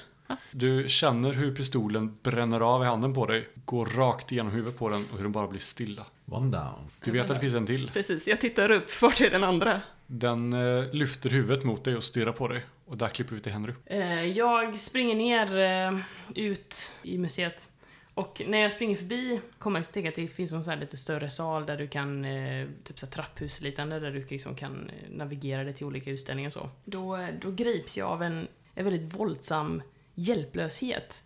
[0.51, 4.89] Du känner hur pistolen bränner av i handen på dig, går rakt igenom huvudet på
[4.89, 6.07] den och hur den bara blir stilla.
[6.27, 6.91] One down.
[7.05, 7.91] Du vet att det finns en till.
[7.91, 9.03] Precis, jag tittar upp.
[9.03, 9.81] Vart är den andra?
[10.13, 12.65] Den eh, lyfter huvudet mot dig och stirrar på dig.
[12.87, 13.73] Och där klipper vi till Henry.
[13.87, 16.01] Eh, jag springer ner eh,
[16.35, 17.71] ut i museet.
[18.15, 21.31] Och när jag springer förbi kommer jag att tänka att det finns en lite större
[21.31, 25.75] sal där du kan, eh, typ så här trapphusliknande, där du liksom kan navigera dig
[25.75, 26.71] till olika utställningar och så.
[26.85, 29.83] Då, då grips jag av en, en väldigt våldsam
[30.15, 31.23] hjälplöshet.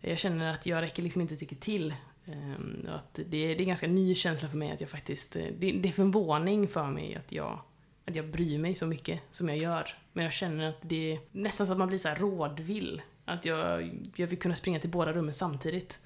[0.00, 1.94] Jag känner att jag räcker liksom inte riktigt till.
[2.26, 5.72] Ehm, att det, det är en ganska ny känsla för mig att jag faktiskt, det,
[5.72, 7.60] det är förvåning för mig att jag,
[8.04, 9.98] att jag bryr mig så mycket som jag gör.
[10.12, 13.02] Men jag känner att det är nästan så att man blir så här rådvill.
[13.24, 15.98] Att jag, jag vill kunna springa till båda rummen samtidigt.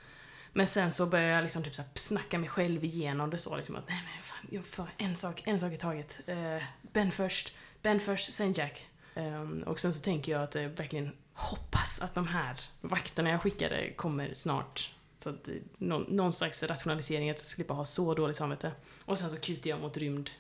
[0.53, 3.57] Men sen så börjar jag liksom typ så här snacka mig själv igenom det så
[3.57, 6.21] liksom att nej men fan, jag får en sak, en sak i taget.
[6.27, 8.87] Eh, ben först, Ben först, sen Jack.
[9.15, 13.43] Ehm, och sen så tänker jag att jag verkligen hoppas att de här vakterna jag
[13.43, 14.95] skickade kommer snart.
[15.19, 18.73] Så att eh, någon, någon slags rationalisering, att jag ska slippa ha så dåligt samvete.
[19.05, 20.31] Och sen så kutar jag mot rymd,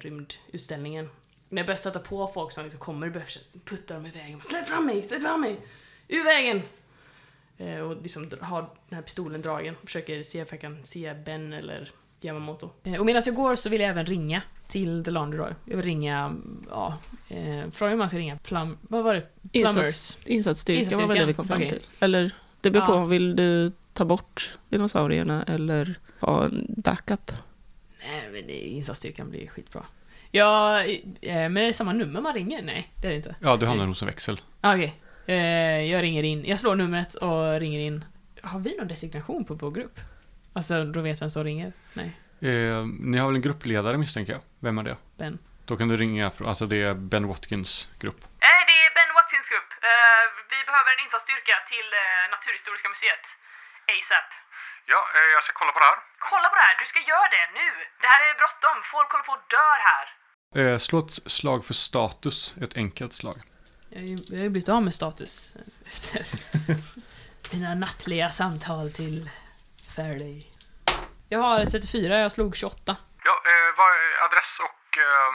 [0.00, 1.10] rymdutställningen.
[1.48, 4.40] När jag börjar stöta på folk som liksom kommer, börjar försöka putta dem i vägen.
[4.40, 5.60] Släpp fram mig, släpp fram mig!
[6.08, 6.62] Ur vägen!
[7.58, 9.74] Eh, och liksom har den här pistolen dragen.
[9.84, 12.70] Försöker se if jag kan se Ben eller Yamamoto.
[12.84, 15.52] Eh, och medan jag går så vill jag även ringa till The Laundry Roy.
[15.64, 16.36] Jag vill ringa,
[16.70, 18.78] ja, eh, fråga om man ska ringa Plum...
[18.80, 19.20] Vad var det?
[19.52, 19.74] Plumbers.
[19.76, 22.04] Insats, insatsstyrka var väl det vi kom fram Insatsstyrkan, till.
[22.04, 23.04] Eller, det beror på, Ja.
[23.04, 27.32] vill du ta bort dinosaurierna eller ha en backup?
[27.98, 29.84] Nej, men det, insatsstyrkan blir skitbra.
[30.30, 32.62] Ja, eh, men är det samma nummer man ringer?
[32.62, 33.34] Nej, det är det inte.
[33.40, 34.40] Ja, du hamnar hos en växel.
[34.60, 34.94] Ah, Okej.
[35.26, 36.44] Eh, jag ringer in.
[36.44, 38.04] Jag slår numret och ringer in.
[38.42, 39.96] Har vi någon designation på vår grupp?
[40.52, 41.72] Alltså, då vet vem som ringer?
[41.94, 44.42] Nej, Eh, ni har väl en gruppledare misstänker jag?
[44.66, 44.96] Vem är det?
[45.20, 45.38] Ben.
[45.68, 48.20] Då kan du ringa, alltså det är Ben Watkins grupp.
[48.46, 49.70] Nej, det är Ben Watkins grupp.
[49.90, 51.88] Eh, vi behöver en insatsstyrka till
[52.34, 53.24] Naturhistoriska museet.
[53.94, 54.28] ASAP.
[54.86, 55.98] Ja, eh, jag ska kolla på det här.
[56.18, 57.68] Kolla på det här, du ska göra det nu.
[58.00, 60.06] Det här är bråttom, folk håller på att dör här.
[60.60, 63.36] Eh, slå ett slag för status, ett enkelt slag.
[63.88, 66.22] Jag har ju blivit av med status efter
[67.52, 69.30] mina nattliga samtal till
[69.96, 70.38] Faraday.
[71.28, 72.96] Jag har ett 34, jag slog 28.
[73.24, 75.34] Ja, eh, vad är adress och, eh, och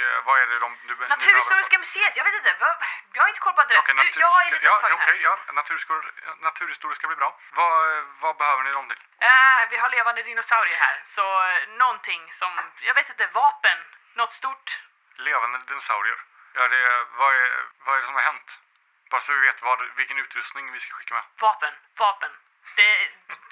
[0.00, 0.78] eh, vad är det de...
[0.88, 2.76] Du, Naturhistoriska museet, jag vet inte, vad,
[3.12, 3.78] jag har inte koll på adress.
[3.78, 5.38] Okej, du, natur, jag är lite ja, upptagen okej, här.
[5.46, 7.38] ja, naturhistor, naturhistoriska blir bra.
[7.52, 8.98] Vad, vad behöver ni dem till?
[9.18, 13.78] Eh, vi har levande dinosaurier här, så eh, någonting som, jag vet inte, vapen,
[14.14, 14.80] något stort.
[15.16, 16.18] Levande dinosaurier.
[16.54, 17.50] Ja, det, vad, är,
[17.84, 18.58] vad är det som har hänt?
[19.10, 21.24] Bara så vi vet vad, vilken utrustning vi ska skicka med.
[21.38, 22.30] Vapen, vapen.
[22.78, 22.92] Det,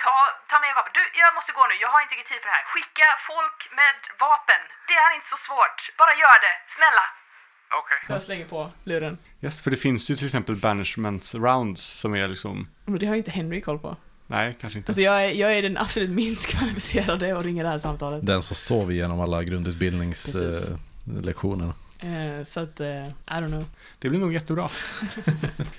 [0.05, 0.17] ta,
[0.51, 0.93] ta med vapen.
[0.99, 1.75] Du, jag måste gå nu.
[1.85, 2.67] Jag har inte tid för det här.
[2.75, 4.63] Skicka folk med vapen.
[4.91, 5.79] Det är inte så svårt.
[6.01, 6.55] Bara gör det.
[6.77, 7.07] Snälla.
[7.81, 7.99] Okej.
[8.13, 9.15] Jag slänger på luren.
[9.43, 12.69] Yes, för det finns ju till exempel banishment rounds som är liksom...
[12.85, 13.97] Men det har ju inte Henry koll på.
[14.27, 14.91] Nej, kanske inte.
[14.91, 18.27] Alltså jag är, jag är den absolut minst kvalificerade att ringa det här samtalet.
[18.27, 19.51] Den som sov igenom alla Precis.
[19.51, 21.73] grundutbildningslektioner.
[22.03, 23.65] Eh, så att, eh, I don't know.
[23.99, 24.69] Det blir nog jättebra.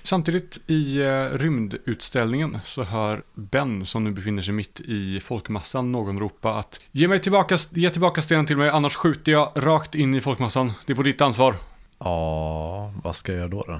[0.07, 6.19] Samtidigt i eh, rymdutställningen så hör Ben, som nu befinner sig mitt i folkmassan, någon
[6.19, 10.15] ropa att Ge mig tillbaka, ge tillbaka stenen till mig, annars skjuter jag rakt in
[10.15, 10.73] i folkmassan.
[10.85, 11.55] Det är på ditt ansvar.
[11.99, 13.63] Ja, vad ska jag göra då?
[13.67, 13.73] då?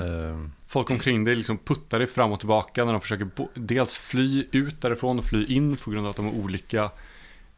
[0.00, 4.46] Eh, Folk omkring dig liksom puttar dig fram och tillbaka när de försöker dels fly
[4.50, 6.82] ut därifrån och fly in på grund av att de har olika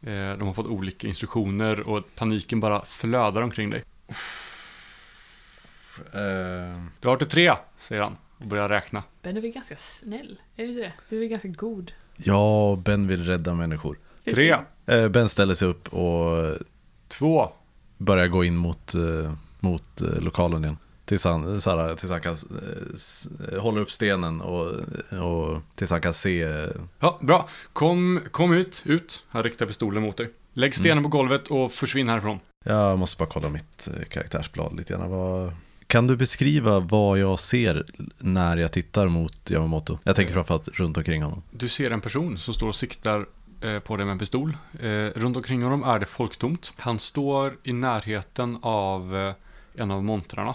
[0.01, 3.83] eh, de har fått olika instruktioner och paniken bara flödar omkring dig.
[6.13, 9.03] Eh, Du har till tre, säger han och börjar räkna.
[9.21, 10.41] Ben är väl ganska snäll?
[10.55, 10.93] Är du inte det?
[11.09, 11.91] Du är väl ganska god?
[12.17, 13.99] ja, Ben vill rädda människor.
[14.33, 14.55] Tre,
[14.85, 16.55] Eh, ben ställer sig upp och
[17.07, 17.51] två,
[17.97, 20.77] börjar gå in mot, eh, mot lokalen igen.
[21.05, 22.33] Tills han, så här, tills han kan
[23.51, 24.65] eh, hålla upp stenen och,
[25.21, 26.65] och tills han kan se.
[26.99, 27.47] Ja, bra.
[27.73, 29.25] Kom, kom ut, ut.
[29.29, 30.29] Han riktar pistolen mot dig.
[30.53, 32.39] Lägg stenen på golvet och försvinn härifrån.
[32.65, 35.09] Jag måste bara kolla mitt karaktärsblad lite grann.
[35.09, 35.51] Vad...
[35.87, 37.85] Kan du beskriva vad jag ser
[38.17, 39.99] när jag tittar mot Yamamoto?
[40.03, 41.43] Jag tänker framförallt runt omkring honom.
[41.51, 43.25] Du ser en person som står och siktar
[43.61, 44.57] eh, på dig med en pistol.
[44.79, 46.73] Eh, runt omkring honom är det folktomt.
[46.77, 49.33] Han står i närheten av eh,
[49.81, 50.53] en av montrarna.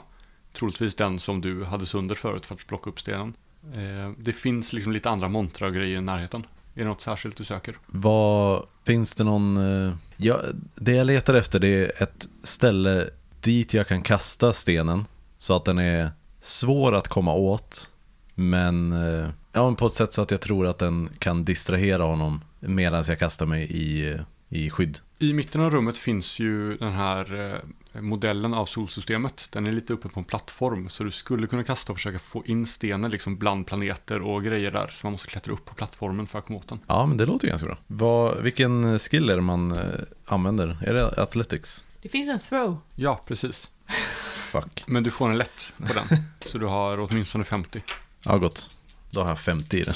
[0.53, 3.35] Troligtvis den som du hade sönder förut för att plocka upp stenen.
[3.75, 6.47] Eh, det finns liksom lite andra montrar och grejer i närheten.
[6.75, 7.77] Är det något särskilt du söker?
[7.87, 9.57] Vad, finns det någon...
[9.87, 10.40] eh, Ja,
[10.75, 15.05] det jag letar efter det är ett ställe dit jag kan kasta stenen
[15.43, 17.91] så att den är svår att komma åt.
[18.35, 22.03] Men eh, ja, men på ett sätt så att jag tror att den kan distrahera
[22.03, 24.99] honom medan jag kastar mig i, i skydd.
[25.19, 27.53] I mitten av rummet finns ju den här
[27.95, 29.49] eh, modellen av solsystemet.
[29.53, 32.43] Den är lite uppe på en plattform så du skulle kunna kasta och försöka få
[32.47, 34.91] in stenen liksom bland planeter och grejer där.
[34.95, 36.79] Så man måste klättra upp på plattformen för att komma åt den.
[36.87, 37.77] Ja, men det låter ju ganska bra.
[37.87, 39.85] Vad, vilken skill är det man eh,
[40.25, 40.79] använder?
[40.87, 41.85] Är det Athletics?
[42.03, 42.77] Det finns en throw.
[42.95, 43.69] Ja, precis.
[44.53, 44.85] Fuck.
[44.87, 46.07] Men du får en lätt på den.
[46.47, 47.83] Så du har åtminstone 50.
[48.25, 48.71] Ja, gott.
[49.11, 49.95] Då har jag 50 i den.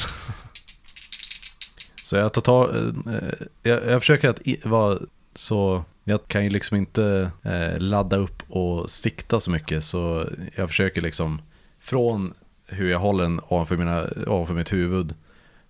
[2.03, 4.99] Så jag tar tag, eh, jag, jag försöker att i- vara
[5.35, 10.69] så, jag kan ju liksom inte eh, ladda upp och sikta så mycket så jag
[10.69, 11.43] försöker liksom
[11.81, 12.35] från
[12.67, 15.15] hur jag håller den ovanför, mina, ovanför mitt huvud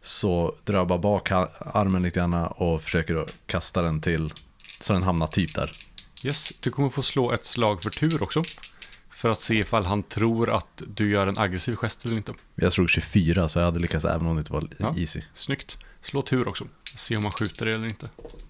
[0.00, 4.32] så drar jag bara bak armen lite grann och försöker då kasta den till
[4.80, 5.70] så den hamnar typ där.
[6.24, 8.42] Yes, du kommer få slå ett slag för tur också.
[9.16, 12.32] För att se ifall han tror att du gör en aggressiv gest eller inte.
[12.54, 14.94] Jag slog 24 så jag hade lyckats även om det inte var Ja.
[14.98, 15.20] easy.
[15.34, 15.78] Snyggt.
[16.00, 16.64] Slå tur också.
[16.96, 18.08] Se om han skjuter eller inte.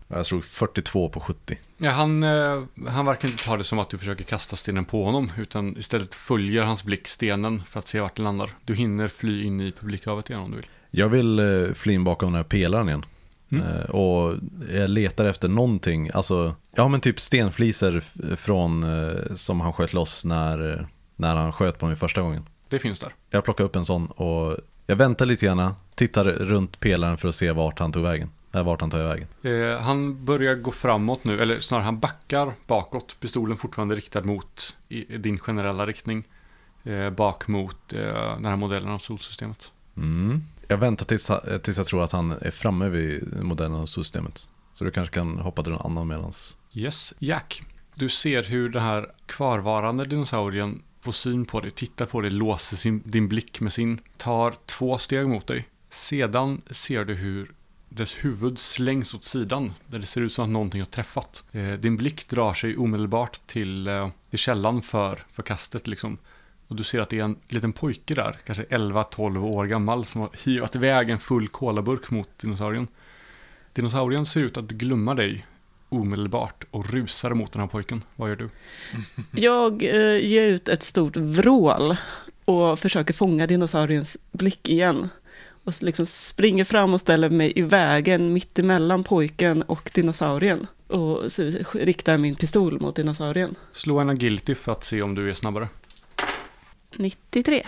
[0.08, 1.58] Jag slog 42 på 70.
[1.78, 5.04] Ja, han, eh, han verkar inte ta det som att du försöker kasta stenen på
[5.04, 8.50] honom, utan istället följer hans blick stenen för att se vart den landar.
[8.64, 10.66] Du hinner fly in i publikhavet igen om du vill.
[10.90, 13.04] Jag vill eh, fly in bakom den här pelaren igen.
[13.52, 13.66] Mm.
[13.66, 14.34] Eh, och
[14.72, 18.00] jag letar efter någonting, alltså, ja men typ stenfliser
[18.36, 22.44] från, eh, som han sköt loss när, när han sköt på mig första gången.
[22.68, 23.12] Det finns där.
[23.30, 24.56] Jag plockar upp en sån och
[24.86, 28.30] jag väntar lite grann, tittar runt pelaren för att se vart han tog vägen.
[28.52, 29.28] Eller vart han tar vägen.
[29.42, 33.16] Eh, han börjar gå framåt nu, eller snarare han backar bakåt.
[33.20, 36.24] Pistolen fortfarande riktad mot i, din generella riktning.
[36.84, 38.00] Eh, bak mot eh,
[38.34, 39.72] den här modellen av solsystemet.
[39.96, 40.42] Mm.
[40.68, 41.30] Jag väntar tills,
[41.62, 44.50] tills jag tror att han är framme vid modellen av systemet.
[44.72, 46.58] Så du kanske kan hoppa till någon annan medans.
[46.72, 47.62] Yes, Jack.
[47.94, 52.76] Du ser hur den här kvarvarande dinosaurien får syn på dig, tittar på dig, låser
[52.76, 55.68] sin, din blick med sin, tar två steg mot dig.
[55.90, 57.52] Sedan ser du hur
[57.88, 61.44] dess huvud slängs åt sidan, där det ser ut som att någonting har träffat.
[61.52, 66.18] Eh, din blick drar sig omedelbart till, eh, till källan för, för kastet liksom.
[66.68, 70.20] Och du ser att det är en liten pojke där, kanske 11-12 år gammal, som
[70.20, 72.88] har hivat iväg en full kolaburk mot dinosaurien.
[73.72, 75.46] Dinosaurien ser ut att glömma dig
[75.88, 78.02] omedelbart och rusar mot den här pojken.
[78.16, 78.48] Vad gör du?
[79.32, 81.96] Jag eh, ger ut ett stort vrål
[82.44, 85.08] och försöker fånga dinosauriens blick igen.
[85.64, 90.66] Och liksom springer fram och ställer mig i vägen mitt emellan pojken och dinosaurien.
[90.86, 91.22] Och
[91.72, 93.54] riktar min pistol mot dinosaurien.
[93.72, 95.68] Slå en agility för att se om du är snabbare.
[96.98, 97.62] 93.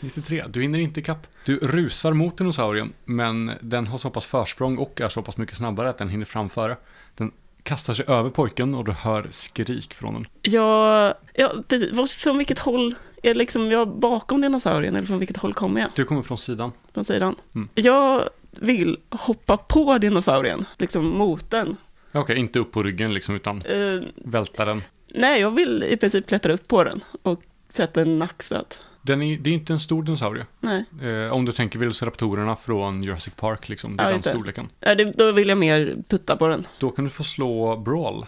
[0.00, 0.44] 93.
[0.48, 1.26] Du hinner inte ikapp.
[1.44, 5.56] Du rusar mot dinosaurien, men den har så pass försprång och är så pass mycket
[5.56, 6.76] snabbare att den hinner framföra.
[7.14, 10.26] Den kastar sig över pojken och du hör skrik från den.
[10.42, 12.14] Jag, ja, precis.
[12.14, 12.94] Från vilket håll?
[13.22, 15.90] Är liksom jag bakom dinosaurien eller från vilket håll kommer jag?
[15.96, 16.72] Du kommer från sidan.
[16.94, 17.34] Från sidan?
[17.54, 17.68] Mm.
[17.74, 21.76] Jag vill hoppa på dinosaurien, liksom mot den.
[22.12, 24.82] Okej, inte upp på ryggen liksom, utan Eh, välta den.
[25.14, 27.42] nej, jag vill i princip klättra upp på den och
[27.72, 28.80] sätta en nackstöt.
[29.02, 30.46] den är, det är inte en stor dinosaurie.
[30.60, 34.30] Nej, Eh, om du tänker velociraptorerna från Jurassic Park, liksom, det är Ja, den det.
[34.30, 34.68] storleken.
[34.80, 36.66] Nej, det, då vill jag mer putta på den.
[36.78, 38.24] Då kan du få slå brawl.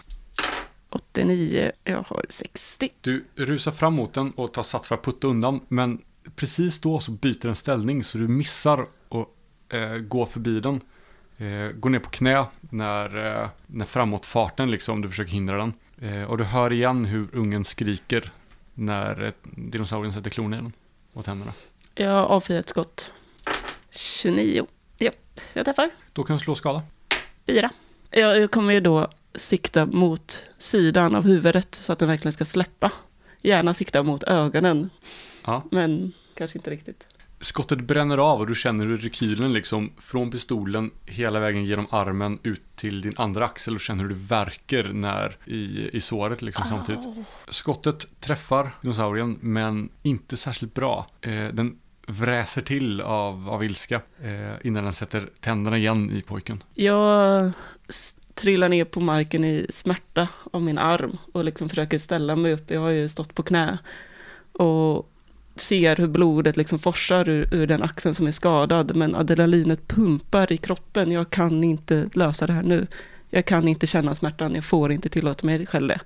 [0.89, 2.89] 89, jag har 60.
[3.01, 6.01] Du rusar fram mot den och tar sats för att putta undan, men
[6.35, 9.35] precis då så byter den ställning så du missar och
[9.73, 10.81] eh, går förbi den.
[11.37, 15.73] Eh, går ner på knä när, eh, när framåtfarten liksom, du försöker hindra den.
[16.01, 18.31] Eh, och du hör igen hur ungen skriker
[18.75, 20.73] när dinosaurien sätter klorna i den
[21.13, 21.51] och tänderna.
[21.95, 23.11] Jag avfyrar ett skott.
[23.91, 24.65] 29.
[24.97, 25.89] Japp, jag träffar.
[26.13, 26.83] Då kan du slå skada.
[27.47, 27.69] Fyra.
[28.11, 32.45] Jag, jag kommer ju då sikta mot sidan av huvudet så att den verkligen ska
[32.45, 32.91] släppa.
[33.41, 34.89] Gärna sikta mot ögonen,
[35.45, 35.63] Ja.
[35.71, 37.07] men kanske inte riktigt.
[37.45, 42.39] Skottet bränner av och du känner hur rekylen liksom från pistolen hela vägen genom armen
[42.43, 46.65] ut till din andra axel och känner hur det värker när i, i såret liksom
[46.69, 47.05] samtidigt.
[47.49, 51.07] Skottet träffar dinosaurien men inte särskilt bra.
[51.21, 56.63] Eh, den vräser till av, av ilska eh, innan den sätter tänderna igen i pojken.
[56.73, 57.51] Jag
[58.33, 62.71] trillar ner på marken i smärta av min arm och liksom försöker ställa mig upp.
[62.71, 63.77] Jag har ju stått på knä
[64.51, 65.11] och
[65.55, 70.51] ser hur blodet liksom forsar ur, ur den axeln som är skadad, men adrenalinet pumpar
[70.51, 71.11] i kroppen.
[71.11, 72.87] Jag kan inte lösa det här nu.
[73.29, 75.99] Jag kan inte känna smärtan, jag får inte tillåta mig själv det.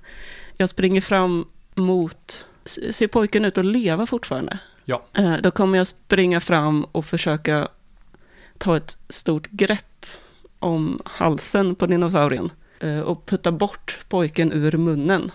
[0.57, 4.59] Jag springer fram mot, ser pojken ut att leva fortfarande?
[4.85, 5.03] Ja.
[5.13, 7.67] Eh, Då kommer jag springa fram och försöka
[8.57, 10.05] ta ett stort grepp
[10.59, 15.31] om halsen på dinosaurien eh, och putta bort pojken ur munnen.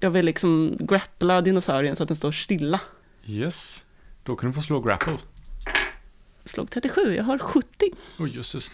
[0.00, 2.80] Jag vill liksom grappla dinosaurien så att den står stilla.
[3.28, 3.84] Yes.
[4.24, 5.18] Då kan du få slå grapple.
[6.44, 7.68] Slog 37, jag har 70.
[8.18, 8.70] Oj, jösses.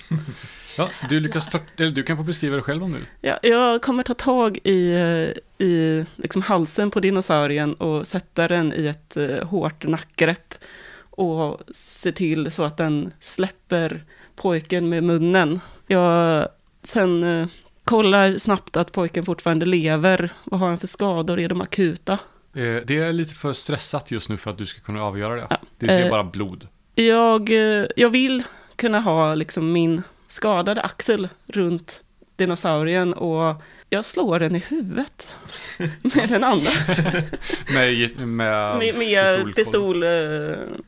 [0.79, 3.07] Ja, du lyckas ta, eller du kan få beskriva det själv om du vill.
[3.21, 8.73] Ja, jag kommer ta tag i, eh, i liksom halsen på dinosaurien och sätta den
[8.73, 10.55] i ett eh, hårt nackgrepp
[11.11, 14.05] och se till så att den släpper
[14.37, 15.61] pojken med munnen.
[15.87, 16.49] Jag
[16.83, 17.49] sen eh,
[17.85, 20.33] kollar snabbt att pojken fortfarande lever.
[20.45, 21.41] Vad har han för skador?
[21.41, 22.19] Är de akuta?
[22.55, 25.47] Eh, det är lite för stressat just nu för att du ska kunna avgöra det.
[25.51, 26.69] Ja, Det ser eh, bara blod.
[26.95, 28.43] Jag, eh, jag vill
[28.77, 32.03] kunna ha liksom min skadade axel runt
[32.37, 35.29] dinosaurien och jag slår den i huvudet
[36.03, 36.89] med den andas.
[37.75, 40.09] Med, med, med med pistol, eh,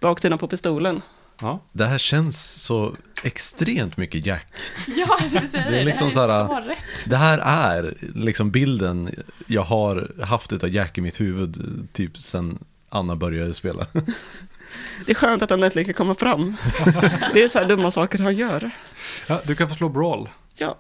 [0.01, 1.03] baksidan på pistolen.
[1.41, 1.61] Ja.
[1.73, 2.95] Det här känns så
[3.27, 4.47] extremt mycket Jack.
[4.97, 5.39] Ja, det.
[5.53, 6.79] Det är liksom det här är så här- så rätt.
[7.05, 9.11] Det här är liksom bilden
[9.47, 12.59] jag har haft utav Jack i mitt huvud typ sen
[12.89, 13.87] Anna började spela.
[15.07, 16.57] Det är skönt att han äntligen kan komma fram.
[17.35, 18.71] Det är så här dumma saker han gör.
[19.27, 20.29] ja, du kan få slå brawl.
[20.55, 20.79] Ja.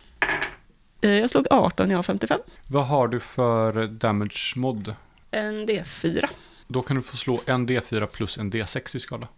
[1.01, 2.41] Eh, Jag slog 18, jag har 55.
[2.67, 4.95] Vad har du för damage mod?
[5.31, 6.25] En D4.
[6.69, 9.29] Då kan du få slå en D4 plus en D6 i skada.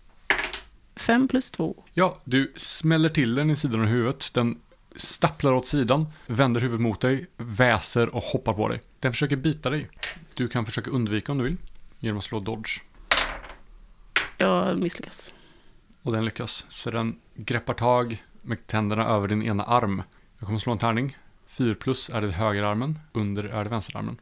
[0.98, 1.84] 5 plus 2.
[1.94, 4.30] Ja, du smäller till den i sidan av huvudet.
[4.34, 4.58] Den
[4.96, 8.82] stapplar åt sidan, vänder huvudet mot dig, väser och hoppar på dig.
[9.00, 9.88] Den försöker bita dig.
[10.34, 11.56] Du kan försöka undvika om du vill,
[11.98, 12.80] genom att slå dodge.
[14.37, 15.32] Jag misslyckas.
[16.02, 16.66] Och den lyckas.
[16.68, 20.02] Så den greppar tag med tänderna över din ena arm.
[20.38, 21.16] Jag kommer slå en tärning.
[21.46, 24.16] 4 plus är det högerarmen, under är det vänsterarmen.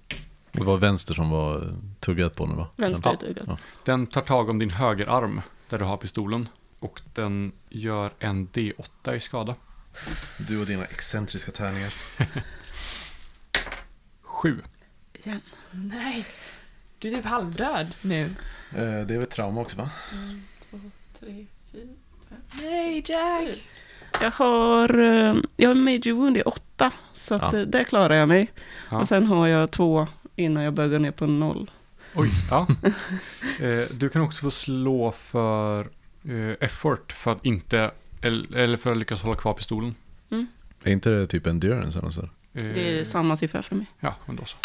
[0.53, 2.69] Det var vänster som var tuggat på nu va?
[2.77, 3.43] Vänster Ja.
[3.47, 3.59] Ja.
[3.85, 6.49] Den tar tag om din högerarm, där du har pistolen.
[6.81, 9.55] Och den gör en D8 i skada.
[10.49, 11.95] Du och dina excentriska tärningar.
[14.23, 14.63] 7.
[15.13, 15.41] Igen.
[15.71, 16.27] Nej.
[16.99, 18.25] Du är typ halvdöd nu.
[18.77, 19.91] Eh, Det är väl trauma också va?
[21.21, 21.87] Tre, fyra.
[22.63, 23.63] Nej, Jack.
[24.21, 27.59] Jag har, eh, jag har major wound i 8, så att, Ja.
[27.59, 28.53] eh, där klarar jag mig.
[28.91, 29.01] Ja.
[29.01, 31.71] Och sen har jag två innan jag börjar ner på noll.
[32.15, 32.67] Oj, ja.
[33.93, 35.89] Du kan också få slå för
[36.61, 37.91] effort för att inte,
[38.23, 39.95] eller eller för att lyckas hålla kvar pistolen.
[40.83, 42.09] Är inte det typ endurance eller?
[42.19, 43.87] Eh, Det är samma siffra för mig.
[44.01, 44.57] Ja, men då så.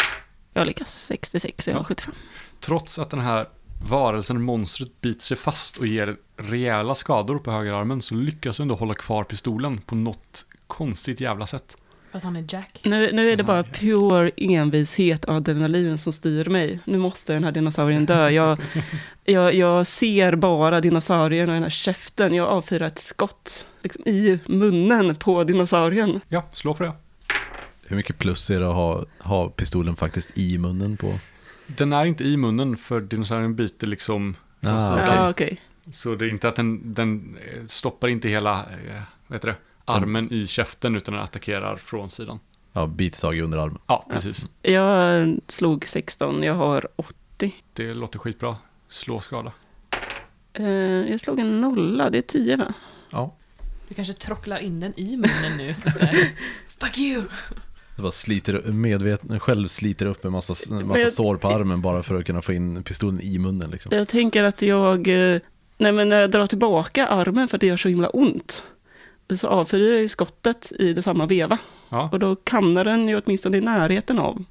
[0.52, 1.84] Jag lyckas 66, jag har Ja.
[1.84, 2.14] 75.
[2.60, 3.48] Trots att den här
[3.88, 8.74] varelsen, monstret, biter sig fast och ger rejäla skador på högerarmen så lyckas du ändå
[8.74, 11.76] hålla kvar pistolen på något konstigt jävla sätt.
[12.12, 12.80] För att han är Jack.
[12.84, 16.80] Nu, nu är det bara pure envishet och adrenalin som styr mig.
[16.84, 18.30] Nu måste den här dinosaurien dö.
[18.30, 18.58] Jag,
[19.24, 22.34] jag, jag ser bara dinosaurien och den här käften.
[22.34, 26.20] Jag avfyrar ett skott liksom, i munnen på dinosaurien.
[26.28, 26.92] Ja, slå för det.
[27.86, 31.18] Hur mycket plus är det att ha, ha pistolen faktiskt i munnen på?
[31.66, 34.36] Den är inte i munnen för dinosaurien biter liksom.
[34.60, 35.14] Ah, okej.
[35.14, 35.60] Ja, okej.
[35.92, 40.32] Så det är inte att den, den stoppar inte hela, eh, vad heter det, armen
[40.32, 42.38] i käften utan den attackerar från sidan.
[42.72, 43.78] Ja, bittag under armen.
[43.86, 44.46] Ja, precis.
[44.62, 47.54] Jag slog 16, jag har 80.
[47.72, 48.56] Det låter skitbra.
[48.88, 49.52] Slå skada.
[50.52, 50.66] Eh,
[51.10, 52.74] jag slog en nolla, det är 10 va?
[53.10, 53.34] Ja.
[53.88, 55.74] Du kanske trocklar in den i munnen nu.
[56.80, 57.22] Fuck you!
[57.96, 61.82] Det var sliter, medveten, själv sliter upp en massa, en massa jag- sår på armen
[61.82, 63.96] bara för att kunna få in pistolen i munnen liksom.
[63.96, 65.40] Jag tänker att jag, eh,
[65.78, 68.64] nej men när jag drar tillbaka armen för att det gör så himla ont,
[69.34, 71.58] så avfyrar ju skottet i det samma veva.
[71.88, 74.44] Ja, Och då hamnar den ju åtminstone i närheten av.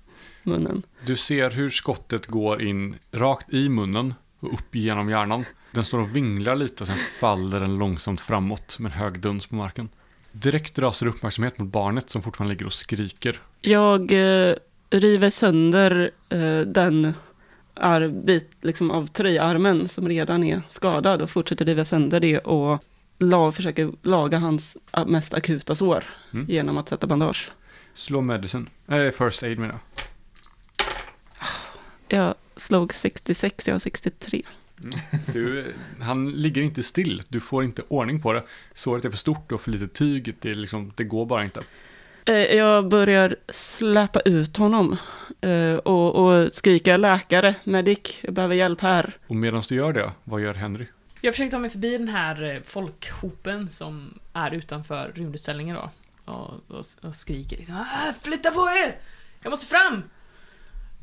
[0.44, 0.84] munnen.
[1.06, 5.46] Du ser hur skottet går in rakt i munnen och upp genom hjärnan.
[5.72, 9.46] Den står och vinglar lite och sen faller den långsamt framåt med en hög duns
[9.46, 9.90] på marken.
[10.32, 13.40] Direkt det uppmärksamhet mot barnet som fortfarande ligger och skriker.
[13.62, 14.56] Jag eh,
[14.90, 17.14] river sönder eh, den
[18.10, 22.84] bit liksom, av tröjarmen som redan är skadad och fortsätter riva sönder det och
[23.22, 26.04] la, försöker laga hans mest akuta sår
[26.34, 26.46] Mm.
[26.50, 27.52] genom att sätta bandage.
[27.94, 28.66] Slå medicine.
[28.86, 29.80] Nej, first aid menar jag.
[32.08, 34.42] Jag slog 66, jag har 63.
[35.34, 37.24] Du, han ligger inte still.
[37.28, 38.44] Du får inte ordning på det.
[38.74, 40.36] Såret är för stort och för lite tyg.
[40.40, 41.62] Det, liksom, det går bara inte.
[42.26, 44.98] Eh, Jag börjar släpa ut honom
[45.42, 49.14] eh, och, och skrika läkare, medic, jag behöver hjälp här.
[49.28, 50.88] Och medan du gör det, vad gör Henry?
[51.22, 55.90] Jag försöker ta mig förbi den här eh, folkhopen som är utanför rymdutställningen då.
[56.34, 58.96] Och, och, och skriker liksom "Ah, Flytta på er!
[59.44, 60.04] Jag måste fram!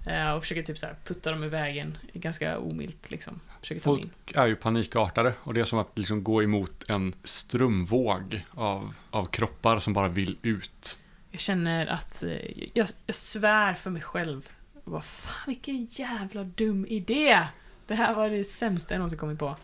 [0.07, 1.99] Eh, och försöker typ så här putta dem i vägen.
[2.13, 3.41] Ganska omilt liksom.
[3.61, 4.11] Försöker ta mig in.
[4.25, 8.95] Folk är ju panikartade och det är som att liksom gå emot en strömvåg av,
[9.11, 10.99] av kroppar som bara vill ut.
[11.31, 12.31] Jag känner att eh,
[12.75, 14.49] jag, jag svär för mig själv.
[14.85, 17.47] Och bara, fan vilken jävla dum idé!
[17.87, 19.57] Det här var det sämsta jag någonsin kommit på.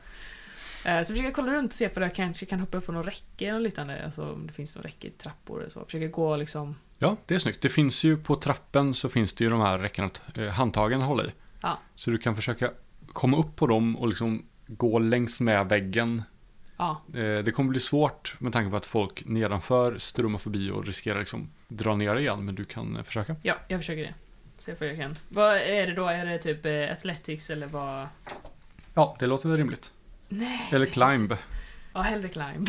[0.86, 2.92] Eh, Så försöker jag kolla runt och se för jag kanske kan hoppa upp på
[2.92, 4.04] någon räcke eller liknande.
[4.04, 5.84] Alltså om det finns någon räcke, trappor eller så.
[5.84, 6.74] Försöker gå liksom...
[6.98, 7.60] Ja, det är snyggt.
[7.62, 11.06] Det finns ju på trappen så finns det ju de här räckena, eh, handtagen att
[11.08, 11.32] hålla i.
[11.60, 11.78] Ja.
[11.96, 12.70] Så du kan försöka
[13.12, 16.22] komma upp på dem och liksom gå längs med väggen.
[16.76, 20.86] Ja, Eh, Det kommer bli svårt med tanke på att folk nedanför strömmar förbi och
[20.86, 23.36] riskerar liksom dra ner igen, men du kan försöka.
[23.42, 24.14] ja jag försöker det.
[24.58, 25.14] Se vad jag kan.
[25.28, 26.06] Vad är det då?
[26.08, 28.06] Är det typ Athletics eller vad?
[28.94, 29.92] Ja, det låter väl rimligt.
[30.28, 30.68] Nej.
[30.72, 31.36] Eller climb.
[31.92, 32.68] Ja, hellre climb.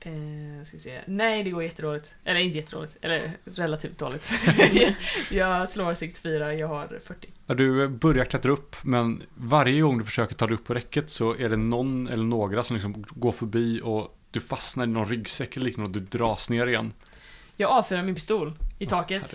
[0.00, 1.00] eh, ska vi se.
[1.06, 2.14] Nej, det går jättedåligt.
[2.24, 2.96] Eller inte jättedåligt.
[3.00, 4.32] Eller relativt dåligt.
[5.30, 7.28] jag slår 64, jag har 40.
[7.46, 11.10] Ja, du börjar klättra upp, men varje gång du försöker ta dig upp på räcket
[11.10, 15.06] så är det någon eller några som liksom går förbi och du fastnar i någon
[15.06, 16.92] ryggsäck eller liknande och du dras ner igen.
[17.56, 19.34] Jag avfyrar min pistol i taket.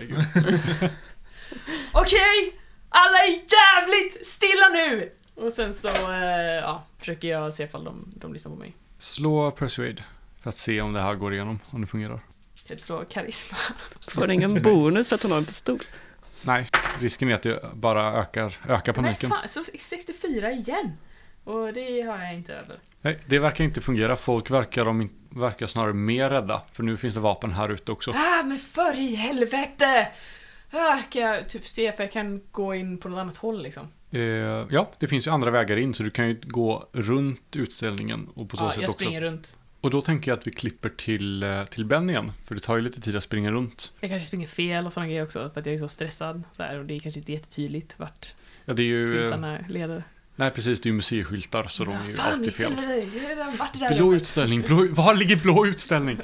[1.92, 2.63] Okej!
[2.96, 5.12] Alla är jävligt stilla nu!
[5.34, 8.74] Och sen så, eh, ja, försöker jag se ifall de, de lyssnar på mig.
[8.98, 10.04] Slå persuade
[10.42, 12.20] för att se om det här går igenom, om det fungerar.
[12.68, 13.58] Jag slår karisma.
[14.10, 15.78] Får ingen bonus för att hon har en pistol?
[16.42, 16.70] Nej,
[17.00, 19.30] risken är att det bara ökar, ökar paniken.
[19.30, 20.92] fan, så 64 igen!
[21.44, 22.78] Och det har jag inte över.
[23.00, 24.16] Nej, det verkar inte fungera.
[24.16, 28.10] Folk verkar, de, verkar snarare mer rädda, för nu finns det vapen här ute också.
[28.10, 30.08] Ah, men för i helvete!
[30.76, 33.88] Ah, kan jag typ se för jag kan gå in på något annat håll liksom?
[34.10, 34.20] Eh,
[34.70, 38.48] ja, det finns ju andra vägar in, så du kan ju gå runt utställningen och
[38.48, 39.04] på så Ja, sätt jag också.
[39.04, 39.56] springer runt.
[39.80, 42.76] Och då tänker jag att vi klipper till, eh, till Ben igen, för det tar
[42.76, 43.92] ju lite tid att springa runt.
[44.00, 46.42] Jag kanske springer fel och sådana grejer också, för att jag är så stressad.
[46.52, 49.14] Så här, och det är kanske inte jättetydligt vart Ja, det är ju...
[49.16, 50.04] Eh, skyltarna leder.
[50.36, 52.72] nej, precis, det är ju museiskyltar, så de är ju Fan, alltid fel.
[52.76, 54.20] jag här Blå rummet.
[54.22, 56.18] utställning, blå, var ligger blå utställning?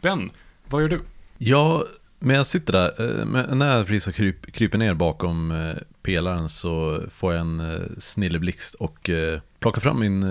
[0.00, 0.30] Ben,
[0.64, 1.00] vad gör du?
[1.38, 1.84] Ja,
[2.18, 3.18] men jag sitter där.
[3.20, 7.60] eh, När jag precis har kryp, kryper ner bakom eh, pelaren så får jag en
[7.60, 9.10] eh, snilleblixt och
[9.58, 10.24] plockar fram min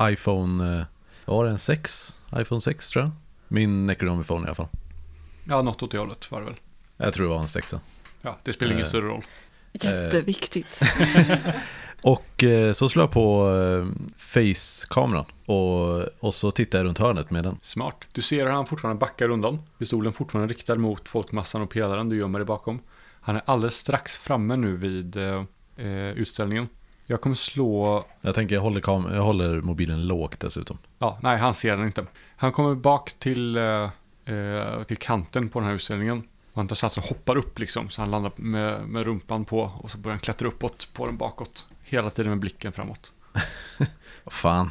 [0.00, 0.86] iPhone,
[1.24, 2.14] var det, en 6?
[2.36, 3.12] iPhone 6 tror jag.
[3.48, 4.68] Min Necronomicon i alla fall.
[5.44, 6.54] Ja, något åt det hållet var det väl.
[6.96, 7.74] Jag tror det var en 6.
[8.22, 9.22] Ja, det spelar ingen större roll.
[9.72, 10.80] Jätteviktigt.
[12.06, 13.86] Och eh, så slår jag på eh,
[14.16, 17.58] face-kameran och, och så tittar jag runt hörnet med den.
[17.62, 17.96] Smart.
[18.12, 19.62] Du ser hur han fortfarande backar undan.
[19.78, 22.80] Pistolen fortfarande riktad mot folkmassan och pelaren du gömmer dig bakom.
[23.20, 25.44] Han är alldeles strax framme nu vid eh,
[25.76, 26.68] eh, utställningen.
[27.06, 28.04] Jag kommer slå...
[28.20, 30.78] Jag tänker jag håller, kam- jag håller mobilen lågt dessutom.
[30.98, 32.06] Ja, nej, han ser den inte.
[32.36, 33.90] Han kommer bak till, eh,
[34.34, 36.18] eh, till kanten på den här utställningen.
[36.52, 37.88] Och han tar sats och hoppar upp liksom.
[37.88, 41.16] Så han landar med, med rumpan på och så börjar han klättra uppåt på den
[41.16, 41.66] bakåt.
[41.88, 43.12] Hela tiden med blicken framåt.
[44.26, 44.70] Fan.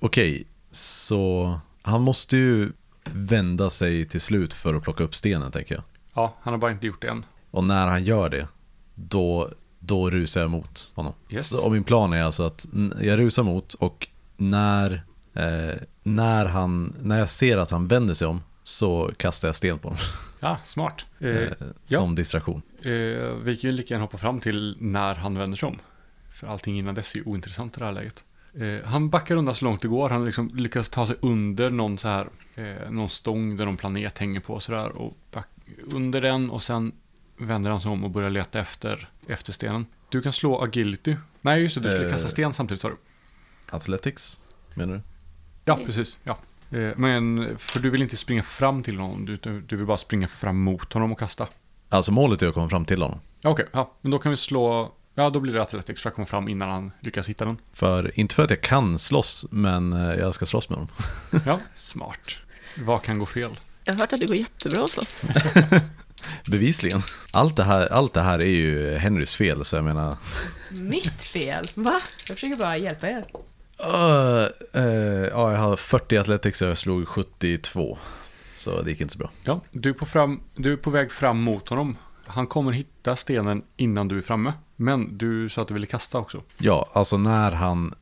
[0.00, 2.72] Okej, så han måste ju
[3.12, 5.84] vända sig till slut för att plocka upp stenen tänker jag.
[6.14, 7.24] Ja, han har bara inte gjort det än.
[7.50, 8.48] Och när han gör det,
[8.94, 11.12] då, då rusar jag mot honom.
[11.30, 11.48] Yes.
[11.48, 12.66] Så, och min plan är alltså att
[13.00, 14.92] jag rusar mot och när,
[15.34, 19.78] eh, när, han, när jag ser att han vänder sig om så kastar jag sten
[19.78, 20.02] på honom.
[20.40, 21.04] Ja, smart.
[21.18, 21.52] Eh, Eh,
[21.86, 21.98] ja.
[21.98, 22.62] som distraktion.
[22.82, 22.90] Eh,
[23.42, 25.78] vi kan ju lika gärna hoppa fram till när han vänder sig om.
[26.34, 28.24] För allting innan dess är ju ointressant i det här läget.
[28.54, 30.08] Eh, han backar undan så långt det går.
[30.10, 34.18] Han liksom lyckas ta sig under någon så här, eh, någon stång där någon planet
[34.18, 34.88] hänger på sådär.
[34.88, 35.48] Och back,
[35.92, 36.92] under den och sen
[37.36, 39.86] vänder han sig om och börjar leta efter, efter stenen.
[40.08, 41.16] Du kan slå agility.
[41.40, 42.12] Nej, just det, du skulle Eh.
[42.12, 42.96] kasta sten samtidigt sa du.
[43.70, 44.40] Athletics,
[44.74, 45.00] menar du?
[45.64, 46.18] Ja, precis.
[46.24, 46.36] Ja.
[46.78, 50.28] Eh, Men, för du vill inte springa fram till honom, du, du vill bara springa
[50.28, 51.48] fram mot honom och kasta.
[51.88, 53.20] Alltså målet är att komma fram till honom.
[53.44, 56.26] Okej, ja, men då kan vi slå, ja då blir det Athletics för att komma
[56.26, 57.58] fram innan han lyckas hitta den.
[57.72, 60.92] För, inte för att jag kan slåss, men eh, jag ska slåss med honom.
[61.46, 62.36] Ja, smart.
[62.78, 63.50] Vad kan gå fel?
[63.84, 65.24] Jag har hört att det går jättebra att slåss.
[66.50, 67.02] Bevisligen.
[67.32, 70.16] Allt det, här, allt det här är ju Henrys fel, så jag menar...
[70.70, 71.66] Mitt fel?
[71.74, 72.00] Va?
[72.28, 73.24] Jag försöker bara hjälpa er.
[73.84, 74.46] Uh,
[74.82, 77.98] uh, ja, jag har 40 Athletics och jag slog 72.
[78.54, 79.30] Så det gick inte så bra.
[79.42, 81.96] Ja, du är, på fram, du är på väg fram mot honom.
[82.26, 84.52] Han kommer hitta stenen innan du är framme.
[84.76, 86.42] Men du sa att du ville kasta också.
[86.58, 87.94] Ja, alltså när han,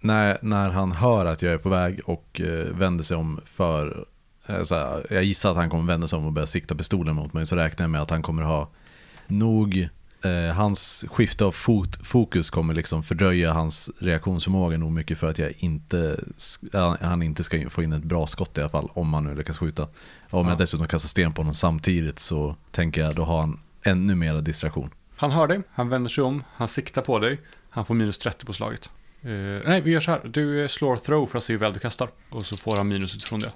[0.00, 4.06] när, när han hör att jag är på väg och eh, vänder sig om för...
[4.46, 7.16] Eh, så här, jag gissar att han kommer vända sig om och börja sikta pistolen
[7.16, 7.46] mot mig.
[7.46, 8.70] Så räknar jag med att han kommer ha
[9.26, 9.88] nog...
[10.24, 15.38] Eh, hans skifte av fot, fokus kommer liksom fördröja hans reaktionsförmåga nog mycket för att
[15.38, 19.14] jag inte, sk- han inte ska få in ett bra skott i alla fall, om
[19.14, 19.82] han nu lyckas skjuta.
[19.82, 19.88] Om
[20.30, 20.48] Ja.
[20.48, 24.34] jag dessutom kastar sten på honom samtidigt så tänker jag då har han ännu mer
[24.40, 24.90] distraktion.
[25.16, 27.40] Han hör dig, han vänder sig om, han siktar på dig.
[27.70, 28.90] Han får minus 30 på slaget.
[29.22, 29.28] Eh,
[29.68, 30.20] nej, vi gör så här.
[30.24, 32.08] Du eh, slår throw för att se hur väl du kastar.
[32.30, 33.52] Och så får han minus utifrån det.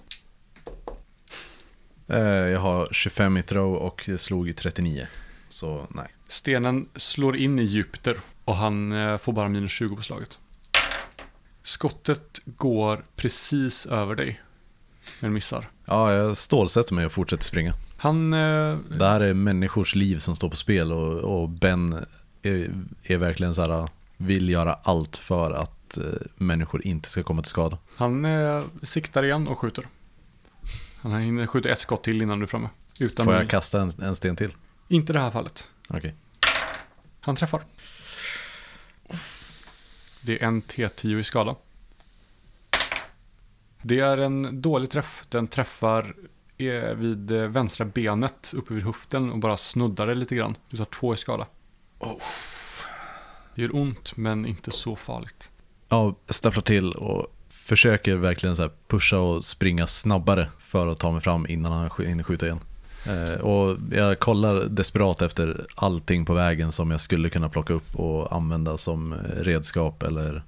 [2.09, 5.07] Eh, Jag har 25 i throw och slog i 39.
[5.49, 6.07] Så nej.
[6.33, 10.39] Stenen slår in i Jupiter och han eh, får bara minus 20 på slaget.
[11.63, 14.43] Skottet går precis över dig,
[15.21, 15.69] men missar.
[15.85, 17.75] Ja, jag stålsätter mig och fortsätter springa.
[17.97, 22.07] Han, eh, Det här är människors liv som står på spel och, och Ben
[22.43, 22.71] är,
[23.03, 26.05] är verkligen så här, vill göra allt för att eh,
[26.37, 27.79] människor inte ska komma till skada.
[27.97, 29.89] han eh, siktar igen och skjuter.
[31.03, 32.69] Han hinner skjuta ett skott till innan du är framme.
[33.01, 34.53] Utan Får jag kasta en, en sten till?
[34.89, 35.69] Inte det här fallet.
[35.93, 36.15] Okej.
[37.21, 37.63] Han träffar.
[40.23, 41.57] Det är en T10 i skada.
[43.83, 45.25] Det är en dålig träff.
[45.29, 46.15] Den träffar
[46.57, 50.55] eh, vid eh, vänstra benet uppe vid höften och bara snuddar det lite grann.
[50.71, 51.47] Du tar två i skada.
[53.55, 55.51] Det gör ont, men inte så farligt.
[55.89, 61.21] Ja, stapplar till och försöker verkligen så pusha och springa snabbare för att ta mig
[61.21, 62.61] fram innan han hinner skjuta igen.
[63.07, 67.97] Eh, och jag kollar desperat efter allting på vägen som jag skulle kunna plocka upp
[67.97, 70.43] och använda som redskap eller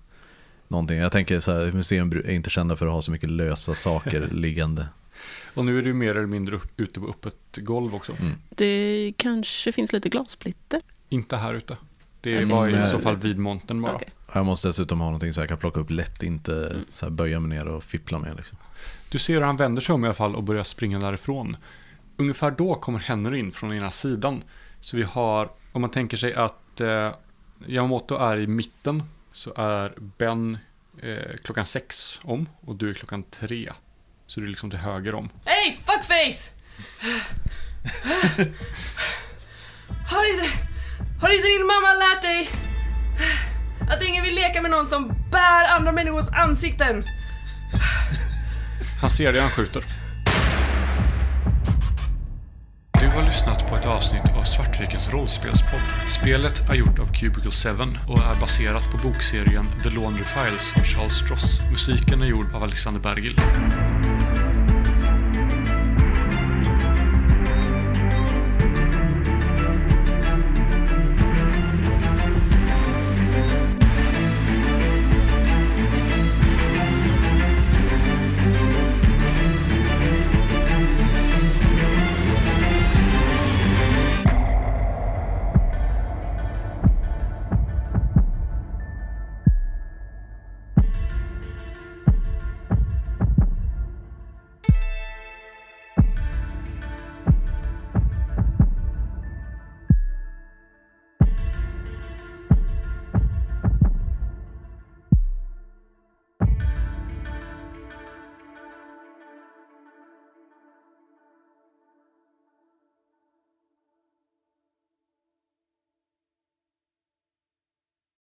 [0.69, 0.99] någonting.
[0.99, 4.29] Jag tänker så här, museum är inte kända för att ha så mycket lösa saker
[4.33, 4.87] liggande.
[5.55, 8.13] Och nu är du mer eller mindre upp, ute på öppet golv också.
[8.21, 8.35] Mm.
[8.51, 10.81] Det kanske finns lite glassplitter.
[11.09, 11.77] Inte här ute.
[12.21, 12.49] Det Okej.
[12.49, 13.95] var i så fall vid montern bara.
[13.95, 14.09] Okej.
[14.33, 17.41] Jag måste dessutom ha någonting så jag kan plocka upp lätt, inte så här böja
[17.41, 18.37] mig ner och fippla med.
[18.37, 18.59] Liksom.
[19.09, 21.57] Du ser hur han vänder sig om i alla fall och börjar springa därifrån.
[22.17, 24.43] Ungefär då kommer Henry in från ena sidan.
[24.81, 27.15] Så vi har, om man tänker sig att eh,
[27.67, 29.03] Yamamoto är i mitten
[29.33, 30.59] så är Ben
[31.03, 33.73] eh, klockan sex om och du är klockan tre.
[34.27, 35.29] Så du är liksom till höger om.
[35.45, 36.51] Hej, fuckface!
[40.11, 40.47] Har inte,
[41.21, 42.49] har inte din mamma lärt dig
[43.91, 47.05] att ingen vill leka med någon som bär andra människors ansikten?
[49.01, 50.04] Han ser det han skjuter.
[53.15, 55.81] Har lyssnat på ett avsnitt av Svartvikens rollspelspodd.
[56.21, 57.69] Spelet är gjort av Cubicle 7
[58.09, 61.61] och är baserat på bokserien The Laundry Files av Charles Stross.
[61.71, 63.37] Musiken är gjord av Alexander Bergil.